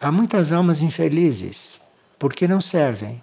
[0.00, 1.80] Há muitas almas infelizes
[2.18, 3.22] porque não servem.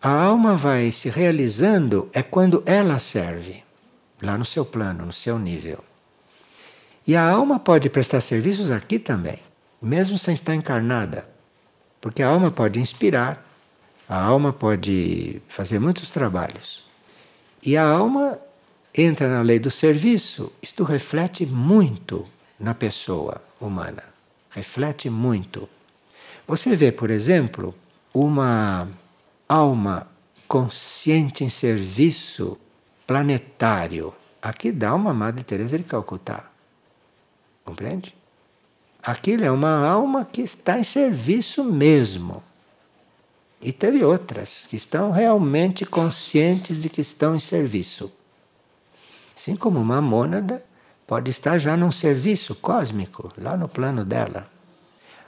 [0.00, 3.64] A alma vai se realizando é quando ela serve,
[4.22, 5.82] lá no seu plano, no seu nível.
[7.04, 9.40] E a alma pode prestar serviços aqui também,
[9.82, 11.28] mesmo sem estar encarnada.
[12.00, 13.44] Porque a alma pode inspirar,
[14.08, 16.84] a alma pode fazer muitos trabalhos.
[17.60, 18.38] E a alma
[18.96, 22.24] entra na lei do serviço, isto reflete muito
[22.58, 24.04] na pessoa humana.
[24.50, 25.68] Reflete muito.
[26.46, 27.74] Você vê, por exemplo,
[28.14, 28.88] uma
[29.48, 30.06] alma
[30.46, 32.58] consciente em serviço
[33.06, 34.14] planetário.
[34.42, 36.44] Aqui dá uma Madre Teresa de Calcutá.
[37.64, 38.14] Compreende?
[39.02, 42.42] Aquilo é uma alma que está em serviço mesmo.
[43.60, 48.12] E teve outras que estão realmente conscientes de que estão em serviço.
[49.36, 50.62] Assim como uma mônada
[51.06, 54.46] pode estar já num serviço cósmico, lá no plano dela.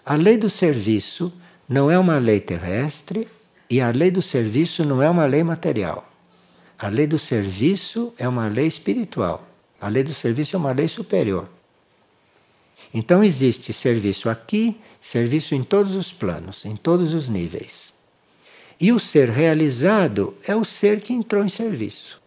[0.04, 1.32] A lei do serviço
[1.68, 3.26] não é uma lei terrestre,
[3.70, 6.04] e a lei do serviço não é uma lei material.
[6.76, 9.46] A lei do serviço é uma lei espiritual.
[9.80, 11.48] A lei do serviço é uma lei superior.
[12.92, 17.94] Então existe serviço aqui, serviço em todos os planos, em todos os níveis.
[18.80, 22.20] E o ser realizado é o ser que entrou em serviço.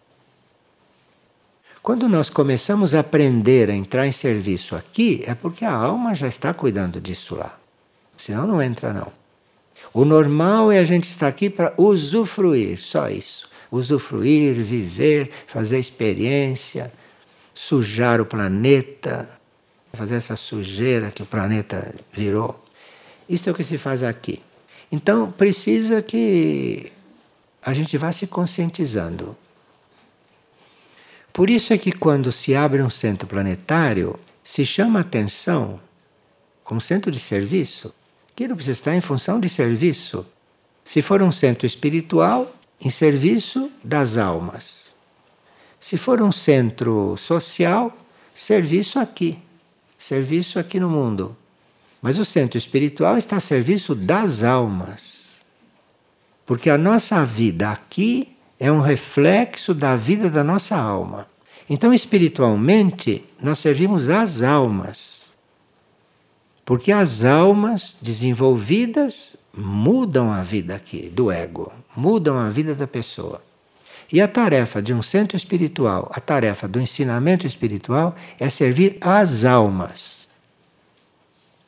[1.81, 6.27] Quando nós começamos a aprender a entrar em serviço aqui, é porque a alma já
[6.27, 7.59] está cuidando disso lá.
[8.17, 9.22] Senão não entra não.
[9.93, 13.47] O normal é a gente estar aqui para usufruir, só isso.
[13.71, 16.91] Usufruir, viver, fazer experiência,
[17.53, 19.29] sujar o planeta,
[19.93, 22.63] fazer essa sujeira que o planeta virou.
[23.29, 24.41] Isso é o que se faz aqui.
[24.91, 26.91] Então precisa que
[27.61, 29.37] a gente vá se conscientizando.
[31.31, 35.79] Por isso é que quando se abre um centro planetário, se chama atenção
[36.63, 37.93] como centro de serviço.
[38.33, 40.25] Aquilo precisa estar em função de serviço.
[40.83, 44.93] Se for um centro espiritual, em serviço das almas.
[45.79, 47.95] Se for um centro social,
[48.33, 49.39] serviço aqui
[50.03, 51.35] serviço aqui no mundo.
[52.01, 55.41] Mas o centro espiritual está a serviço das almas.
[56.45, 61.27] Porque a nossa vida aqui é um reflexo da vida da nossa alma.
[61.69, 65.22] Então, espiritualmente, nós servimos as almas.
[66.65, 73.41] Porque as almas desenvolvidas mudam a vida aqui do ego, mudam a vida da pessoa.
[74.11, 79.43] E a tarefa de um centro espiritual, a tarefa do ensinamento espiritual é servir às
[79.43, 80.27] almas.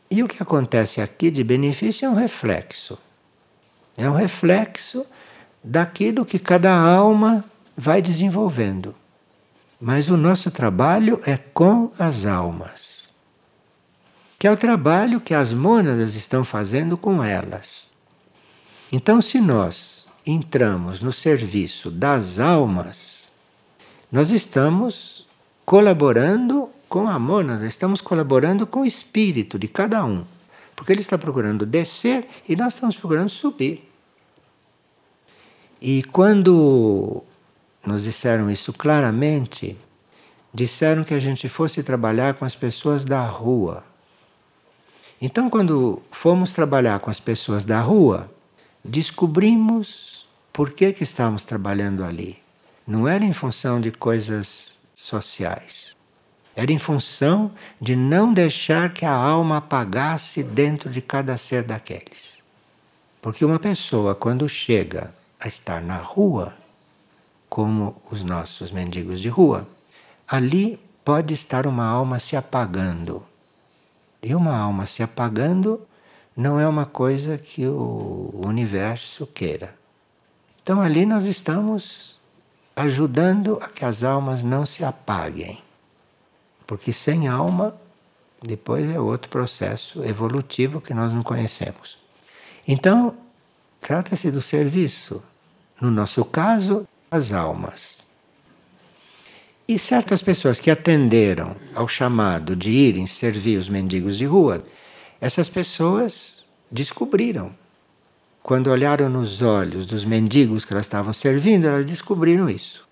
[0.10, 2.98] E o que acontece aqui de benefício é um reflexo.
[3.98, 5.06] É um reflexo
[5.64, 7.44] daquilo que cada alma
[7.76, 8.96] vai desenvolvendo.
[9.82, 12.95] Mas o nosso trabalho é com as almas.
[14.46, 17.90] Que é o trabalho que as mônadas estão fazendo com elas.
[18.92, 23.32] Então, se nós entramos no serviço das almas,
[24.12, 25.26] nós estamos
[25.66, 30.24] colaborando com a mônada, estamos colaborando com o espírito de cada um.
[30.76, 33.92] Porque ele está procurando descer e nós estamos procurando subir.
[35.82, 37.24] E quando
[37.84, 39.76] nos disseram isso claramente,
[40.54, 43.95] disseram que a gente fosse trabalhar com as pessoas da rua.
[45.22, 48.30] Então, quando fomos trabalhar com as pessoas da rua,
[48.84, 52.38] descobrimos por que, que estávamos trabalhando ali?
[52.88, 55.96] Não era em função de coisas sociais.
[56.56, 57.52] Era em função
[57.82, 62.42] de não deixar que a alma apagasse dentro de cada ser daqueles.
[63.22, 66.56] Porque uma pessoa, quando chega a estar na rua,
[67.50, 69.68] como os nossos mendigos de rua,
[70.28, 73.26] ali pode estar uma alma se apagando.
[74.26, 75.80] E uma alma se apagando
[76.36, 79.76] não é uma coisa que o universo queira.
[80.64, 82.20] Então ali nós estamos
[82.76, 85.62] ajudando a que as almas não se apaguem.
[86.66, 87.76] Porque sem alma,
[88.42, 92.00] depois é outro processo evolutivo que nós não conhecemos.
[92.68, 93.16] Então,
[93.80, 95.22] trata-se do serviço.
[95.80, 98.04] No nosso caso, as almas.
[99.68, 104.64] E certas pessoas que atenderam ao chamado de irem servir os mendigos de rua,
[105.20, 107.52] essas pessoas descobriram
[108.46, 112.88] quando olharam nos olhos dos mendigos que elas estavam servindo, elas descobriram isso.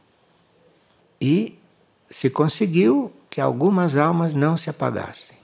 [1.21, 1.59] E
[2.07, 5.37] se conseguiu que algumas almas não se apagassem.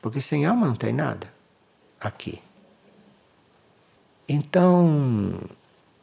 [0.00, 1.30] Porque sem alma não tem nada
[2.00, 2.40] aqui.
[4.26, 5.38] Então,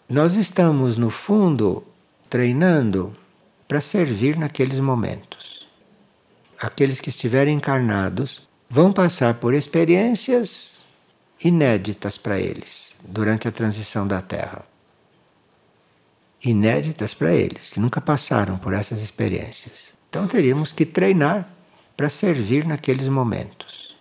[0.08, 1.84] nós estamos, no fundo,
[2.30, 3.16] treinando
[3.72, 5.66] para servir naqueles momentos.
[6.60, 10.84] Aqueles que estiverem encarnados vão passar por experiências
[11.42, 14.66] inéditas para eles durante a transição da Terra.
[16.44, 19.94] Inéditas para eles, que nunca passaram por essas experiências.
[20.10, 21.48] Então teríamos que treinar
[21.96, 23.96] para servir naqueles momentos.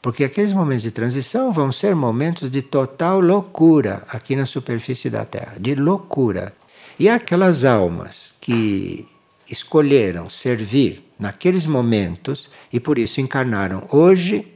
[0.00, 5.26] Porque aqueles momentos de transição vão ser momentos de total loucura aqui na superfície da
[5.26, 6.54] Terra de loucura.
[6.98, 9.06] E aquelas almas que
[9.50, 14.46] escolheram servir naqueles momentos e por isso encarnaram hoje,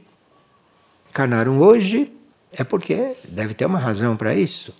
[1.09, 2.11] encarnaram hoje
[2.51, 4.73] é porque deve ter uma razão para isso.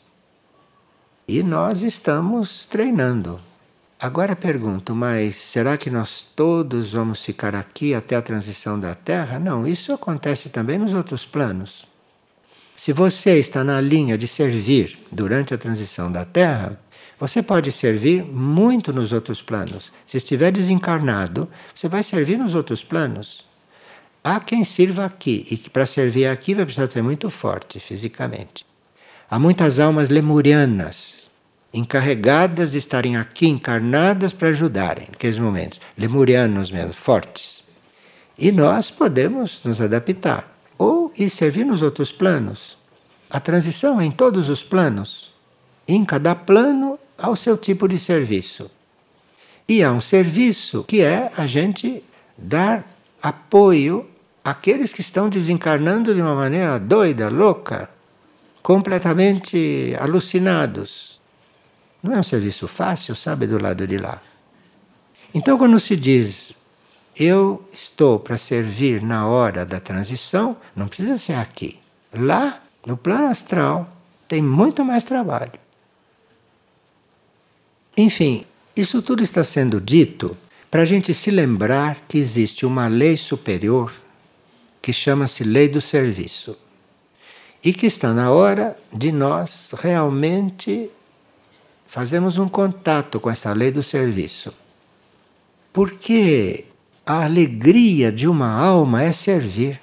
[1.27, 3.39] E nós estamos treinando.
[3.99, 9.39] Agora pergunto, mas será que nós todos vamos ficar aqui até a transição da Terra?
[9.39, 11.87] Não, isso acontece também nos outros planos.
[12.75, 16.79] Se você está na linha de servir durante a transição da Terra,
[17.19, 19.91] você pode servir muito nos outros planos.
[20.05, 23.45] Se estiver desencarnado, você vai servir nos outros planos.
[24.23, 28.65] Há quem sirva aqui, e para servir aqui vai precisar ser muito forte fisicamente.
[29.29, 31.27] Há muitas almas lemurianas
[31.73, 35.81] encarregadas de estarem aqui encarnadas para ajudarem naqueles momentos.
[35.97, 37.63] Lemurianos mesmo, fortes.
[38.37, 42.77] E nós podemos nos adaptar ou ir servir nos outros planos.
[43.29, 45.33] A transição é em todos os planos.
[45.87, 48.69] Em cada plano há o seu tipo de serviço.
[49.67, 52.03] E há um serviço que é a gente
[52.37, 52.85] dar
[53.21, 54.05] apoio
[54.43, 57.89] àqueles que estão desencarnando de uma maneira doida, louca,
[58.61, 61.19] completamente alucinados.
[62.01, 64.21] Não é um serviço fácil, sabe, do lado de lá.
[65.33, 66.55] Então, quando se diz
[67.19, 71.79] eu estou para servir na hora da transição, não precisa ser aqui.
[72.13, 73.89] Lá, no plano astral,
[74.27, 75.53] tem muito mais trabalho.
[77.97, 78.45] Enfim,
[78.75, 80.37] isso tudo está sendo dito
[80.69, 83.91] para a gente se lembrar que existe uma lei superior
[84.79, 86.55] que chama-se Lei do Serviço
[87.63, 90.91] e que está na hora de nós realmente
[91.87, 94.53] fazermos um contato com essa lei do serviço.
[95.73, 96.65] Porque
[97.03, 99.81] a alegria de uma alma é servir.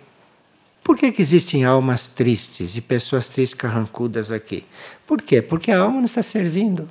[0.85, 4.65] Por que, que existem almas tristes e pessoas tristes carrancudas aqui?
[5.05, 5.43] Por quê?
[5.43, 6.89] Porque a alma não está servindo.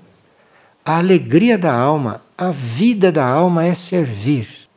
[0.85, 4.67] A alegria da alma, a vida da alma é servir.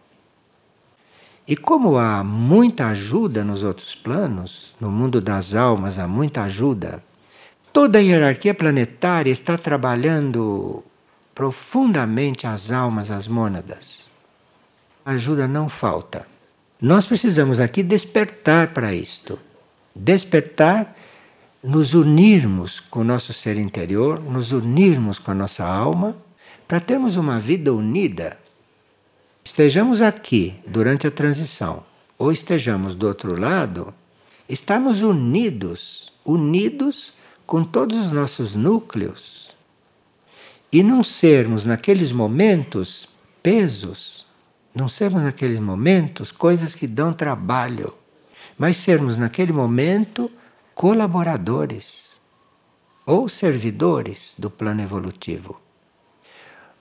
[1.48, 7.02] E como há muita ajuda nos outros planos, no mundo das almas há muita ajuda,
[7.72, 10.84] toda a hierarquia planetária está trabalhando
[11.34, 14.06] profundamente as almas, as mônadas
[15.06, 16.26] ajuda não falta.
[16.82, 19.38] Nós precisamos aqui despertar para isto.
[19.94, 20.94] Despertar,
[21.66, 26.16] nos unirmos com o nosso ser interior, nos unirmos com a nossa alma,
[26.68, 28.38] para termos uma vida unida.
[29.44, 31.82] Estejamos aqui durante a transição,
[32.16, 33.92] ou estejamos do outro lado,
[34.48, 37.12] estamos unidos, unidos
[37.44, 39.56] com todos os nossos núcleos.
[40.72, 43.08] E não sermos, naqueles momentos,
[43.42, 44.24] pesos
[44.72, 47.92] não sermos naqueles momentos coisas que dão trabalho,
[48.56, 50.30] mas sermos naquele momento
[50.76, 52.20] colaboradores
[53.06, 55.58] ou servidores do plano evolutivo.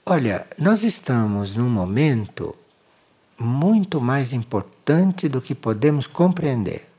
[0.05, 2.53] Olha, nós estamos num momento
[3.39, 6.89] muito mais importante do que podemos compreender.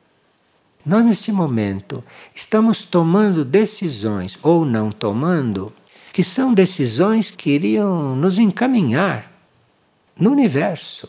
[0.86, 2.02] Nós, nesse momento,
[2.34, 5.70] estamos tomando decisões, ou não tomando,
[6.14, 9.30] que são decisões que iriam nos encaminhar
[10.18, 11.06] no universo.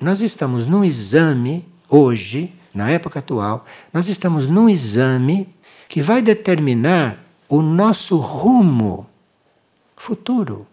[0.00, 5.48] Nós estamos num exame hoje, na época atual, nós estamos num exame
[5.88, 9.08] que vai determinar o nosso rumo
[9.96, 10.66] futuro.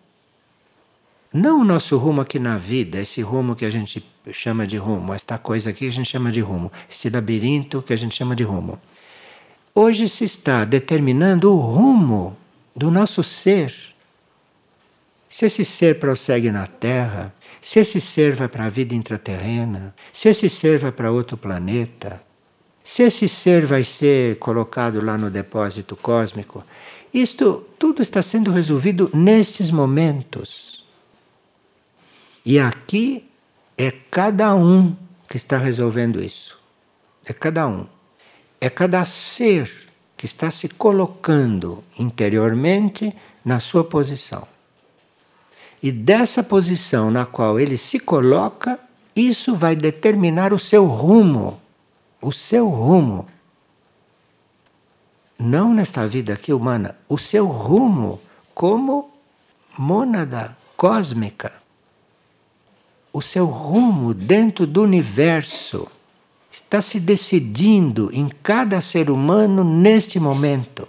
[1.33, 5.13] Não o nosso rumo aqui na vida, esse rumo que a gente chama de rumo,
[5.13, 8.35] esta coisa aqui que a gente chama de rumo, este labirinto que a gente chama
[8.35, 8.79] de rumo.
[9.73, 12.37] Hoje se está determinando o rumo
[12.75, 13.95] do nosso ser
[15.35, 17.34] se esse ser prossegue na Terra,
[17.65, 22.21] se esse ser vai para a vida intraterrena, se esse ser vai para outro planeta,
[22.83, 26.63] se esse ser vai ser colocado lá no depósito cósmico,
[27.11, 30.85] isto tudo está sendo resolvido nestes momentos.
[32.45, 33.27] E aqui
[33.75, 34.95] é cada um
[35.27, 36.59] que está resolvendo isso.
[37.25, 37.87] É cada um.
[38.61, 43.11] É cada ser que está se colocando interiormente
[43.43, 44.47] na sua posição.
[45.85, 48.79] E dessa posição na qual ele se coloca,
[49.15, 51.61] isso vai determinar o seu rumo.
[52.19, 53.27] O seu rumo.
[55.37, 58.19] Não nesta vida aqui humana, o seu rumo
[58.51, 59.11] como
[59.77, 61.53] mônada cósmica.
[63.13, 65.87] O seu rumo dentro do universo
[66.51, 70.87] está se decidindo em cada ser humano neste momento.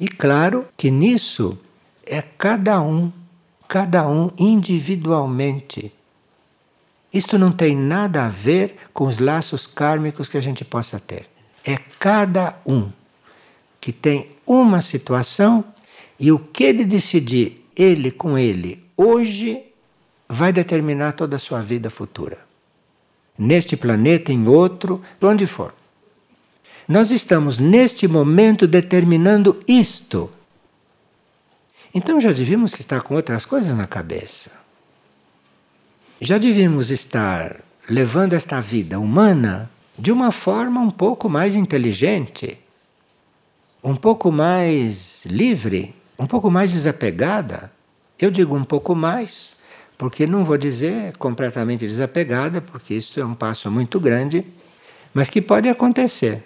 [0.00, 1.58] E claro que nisso
[2.12, 3.10] é cada um,
[3.66, 5.90] cada um individualmente.
[7.12, 11.26] Isto não tem nada a ver com os laços kármicos que a gente possa ter.
[11.64, 12.90] É cada um
[13.80, 15.64] que tem uma situação
[16.20, 19.62] e o que ele decidir, ele com ele, hoje,
[20.28, 22.38] vai determinar toda a sua vida futura.
[23.38, 25.74] Neste planeta, em outro, onde for.
[26.86, 30.30] Nós estamos neste momento determinando isto
[31.94, 34.50] então já devíamos estar com outras coisas na cabeça.
[36.20, 42.58] Já devíamos estar levando esta vida humana de uma forma um pouco mais inteligente,
[43.82, 47.70] um pouco mais livre, um pouco mais desapegada.
[48.18, 49.56] Eu digo um pouco mais,
[49.98, 54.46] porque não vou dizer completamente desapegada, porque isso é um passo muito grande,
[55.12, 56.44] mas que pode acontecer.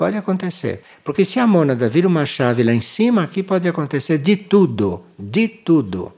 [0.00, 0.82] Pode acontecer.
[1.04, 5.02] Porque se a mônada vira uma chave lá em cima, aqui pode acontecer de tudo.
[5.18, 6.10] De tudo.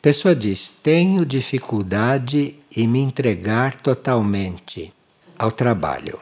[0.00, 4.90] Pessoa diz: tenho dificuldade em me entregar totalmente
[5.38, 6.18] ao trabalho.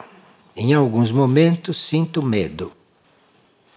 [0.57, 2.73] Em alguns momentos sinto medo.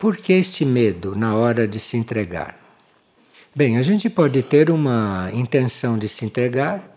[0.01, 2.59] Por que este medo na hora de se entregar?
[3.55, 6.94] Bem, a gente pode ter uma intenção de se entregar,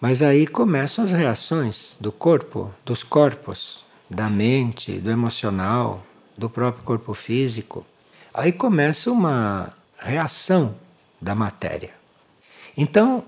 [0.00, 6.04] mas aí começam as reações do corpo, dos corpos, da mente, do emocional,
[6.36, 7.84] do próprio corpo físico.
[8.32, 10.76] Aí começa uma reação
[11.20, 11.90] da matéria.
[12.76, 13.24] Então,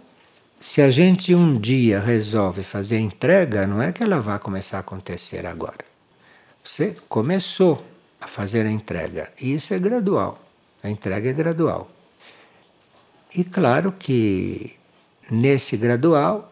[0.61, 4.77] se a gente um dia resolve fazer a entrega, não é que ela vai começar
[4.77, 5.85] a acontecer agora.
[6.63, 7.85] Você começou
[8.21, 9.33] a fazer a entrega.
[9.41, 10.41] E isso é gradual.
[10.83, 11.91] A entrega é gradual.
[13.35, 14.77] E claro que
[15.31, 16.50] nesse gradual,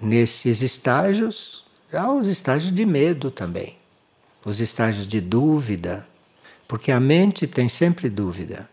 [0.00, 3.76] nesses estágios, há os estágios de medo também,
[4.44, 6.06] os estágios de dúvida,
[6.66, 8.68] porque a mente tem sempre dúvida.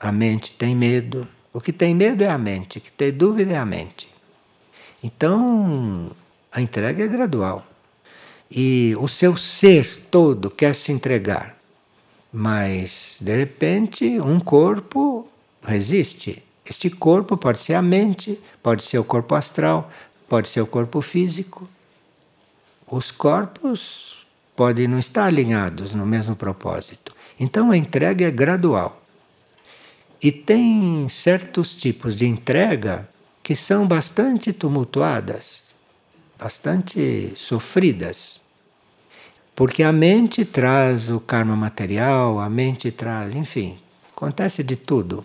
[0.00, 1.28] A mente tem medo.
[1.52, 4.08] O que tem medo é a mente, o que tem dúvida é a mente.
[5.02, 6.10] Então,
[6.50, 7.66] a entrega é gradual.
[8.50, 11.56] E o seu ser todo quer se entregar.
[12.32, 15.28] Mas, de repente, um corpo
[15.62, 16.42] resiste.
[16.64, 19.90] Este corpo pode ser a mente, pode ser o corpo astral,
[20.28, 21.68] pode ser o corpo físico.
[22.86, 27.14] Os corpos podem não estar alinhados no mesmo propósito.
[27.38, 29.02] Então a entrega é gradual.
[30.22, 33.08] E tem certos tipos de entrega
[33.42, 35.76] que são bastante tumultuadas,
[36.38, 38.40] bastante sofridas.
[39.54, 43.78] Porque a mente traz o karma material, a mente traz, enfim,
[44.14, 45.24] acontece de tudo.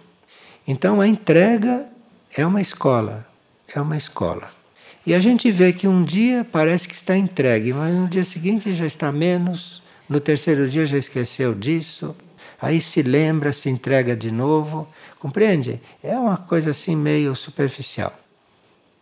[0.68, 1.88] Então a entrega
[2.36, 3.28] é uma escola,
[3.74, 4.61] é uma escola.
[5.06, 8.72] E a gente vê que um dia parece que está entregue, mas no dia seguinte
[8.74, 12.16] já está menos, no terceiro dia já esqueceu disso,
[12.62, 14.88] aí se lembra, se entrega de novo,
[15.18, 15.82] compreende?
[16.04, 18.14] É uma coisa assim meio superficial.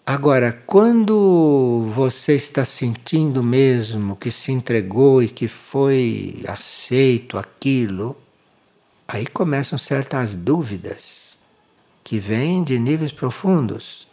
[0.06, 8.18] Agora, quando você está sentindo mesmo que se entregou e que foi aceito aquilo,
[9.08, 11.38] aí começam certas dúvidas
[12.04, 14.09] que vem de níveis profundos,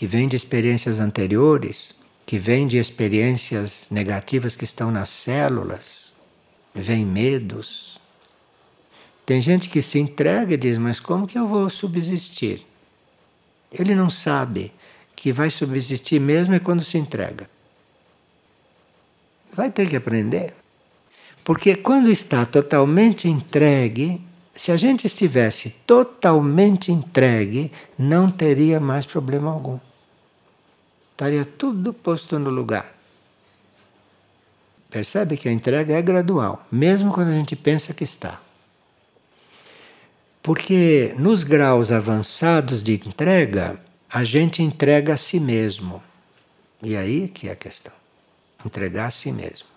[0.00, 1.94] que vem de experiências anteriores,
[2.24, 6.16] que vem de experiências negativas que estão nas células,
[6.74, 8.00] vem medos.
[9.26, 12.66] Tem gente que se entrega e diz: Mas como que eu vou subsistir?
[13.70, 14.72] Ele não sabe
[15.14, 17.46] que vai subsistir mesmo é quando se entrega.
[19.52, 20.54] Vai ter que aprender.
[21.44, 24.18] Porque quando está totalmente entregue,
[24.54, 29.78] se a gente estivesse totalmente entregue, não teria mais problema algum.
[31.20, 32.94] Estaria tudo posto no lugar.
[34.88, 38.40] Percebe que a entrega é gradual, mesmo quando a gente pensa que está.
[40.42, 43.78] Porque nos graus avançados de entrega,
[44.10, 46.02] a gente entrega a si mesmo.
[46.82, 47.92] E aí que é a questão.
[48.64, 49.68] Entregar a si mesmo.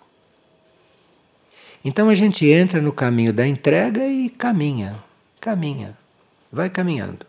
[1.84, 4.96] Então a gente entra no caminho da entrega e caminha,
[5.42, 5.98] caminha,
[6.50, 7.26] vai caminhando.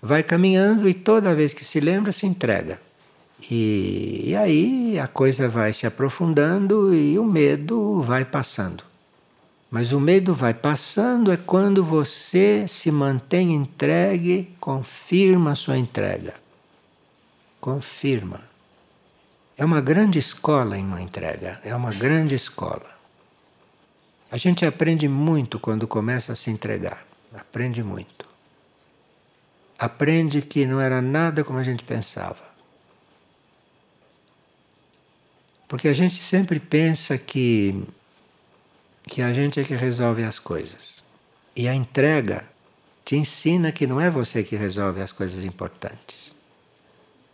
[0.00, 2.85] Vai caminhando e toda vez que se lembra, se entrega.
[3.50, 8.82] E, e aí a coisa vai se aprofundando e o medo vai passando.
[9.70, 16.34] Mas o medo vai passando é quando você se mantém entregue, confirma a sua entrega.
[17.60, 18.40] Confirma.
[19.58, 22.96] É uma grande escola em uma entrega, é uma grande escola.
[24.30, 27.04] A gente aprende muito quando começa a se entregar.
[27.34, 28.26] Aprende muito.
[29.78, 32.55] Aprende que não era nada como a gente pensava.
[35.68, 37.84] Porque a gente sempre pensa que,
[39.04, 41.04] que a gente é que resolve as coisas.
[41.54, 42.44] E a entrega
[43.04, 46.34] te ensina que não é você que resolve as coisas importantes.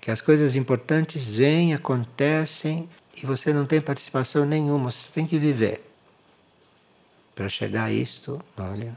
[0.01, 5.39] Que as coisas importantes vêm, acontecem e você não tem participação nenhuma, você tem que
[5.39, 5.81] viver.
[7.35, 8.97] Para chegar a isto, olha.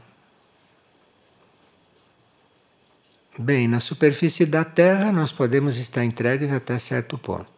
[3.38, 7.55] Bem, na superfície da Terra nós podemos estar entregues até certo ponto.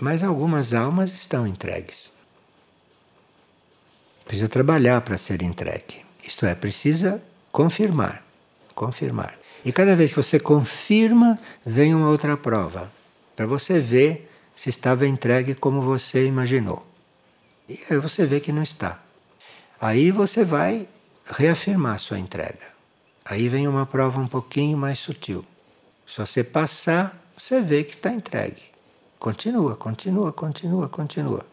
[0.00, 2.10] Mas algumas almas estão entregues.
[4.24, 6.04] Precisa trabalhar para ser entregue.
[6.22, 8.22] Isto é, precisa confirmar.
[8.74, 9.38] Confirmar.
[9.64, 12.90] E cada vez que você confirma, vem uma outra prova.
[13.34, 16.86] Para você ver se estava entregue como você imaginou.
[17.68, 19.00] E aí você vê que não está.
[19.80, 20.88] Aí você vai
[21.26, 22.66] reafirmar sua entrega.
[23.24, 25.44] Aí vem uma prova um pouquinho mais sutil.
[26.06, 28.62] Se você passar, você vê que está entregue.
[29.18, 31.44] Continua, continua, continua, continua.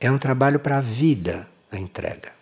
[0.00, 2.41] É um trabalho para a vida a entrega.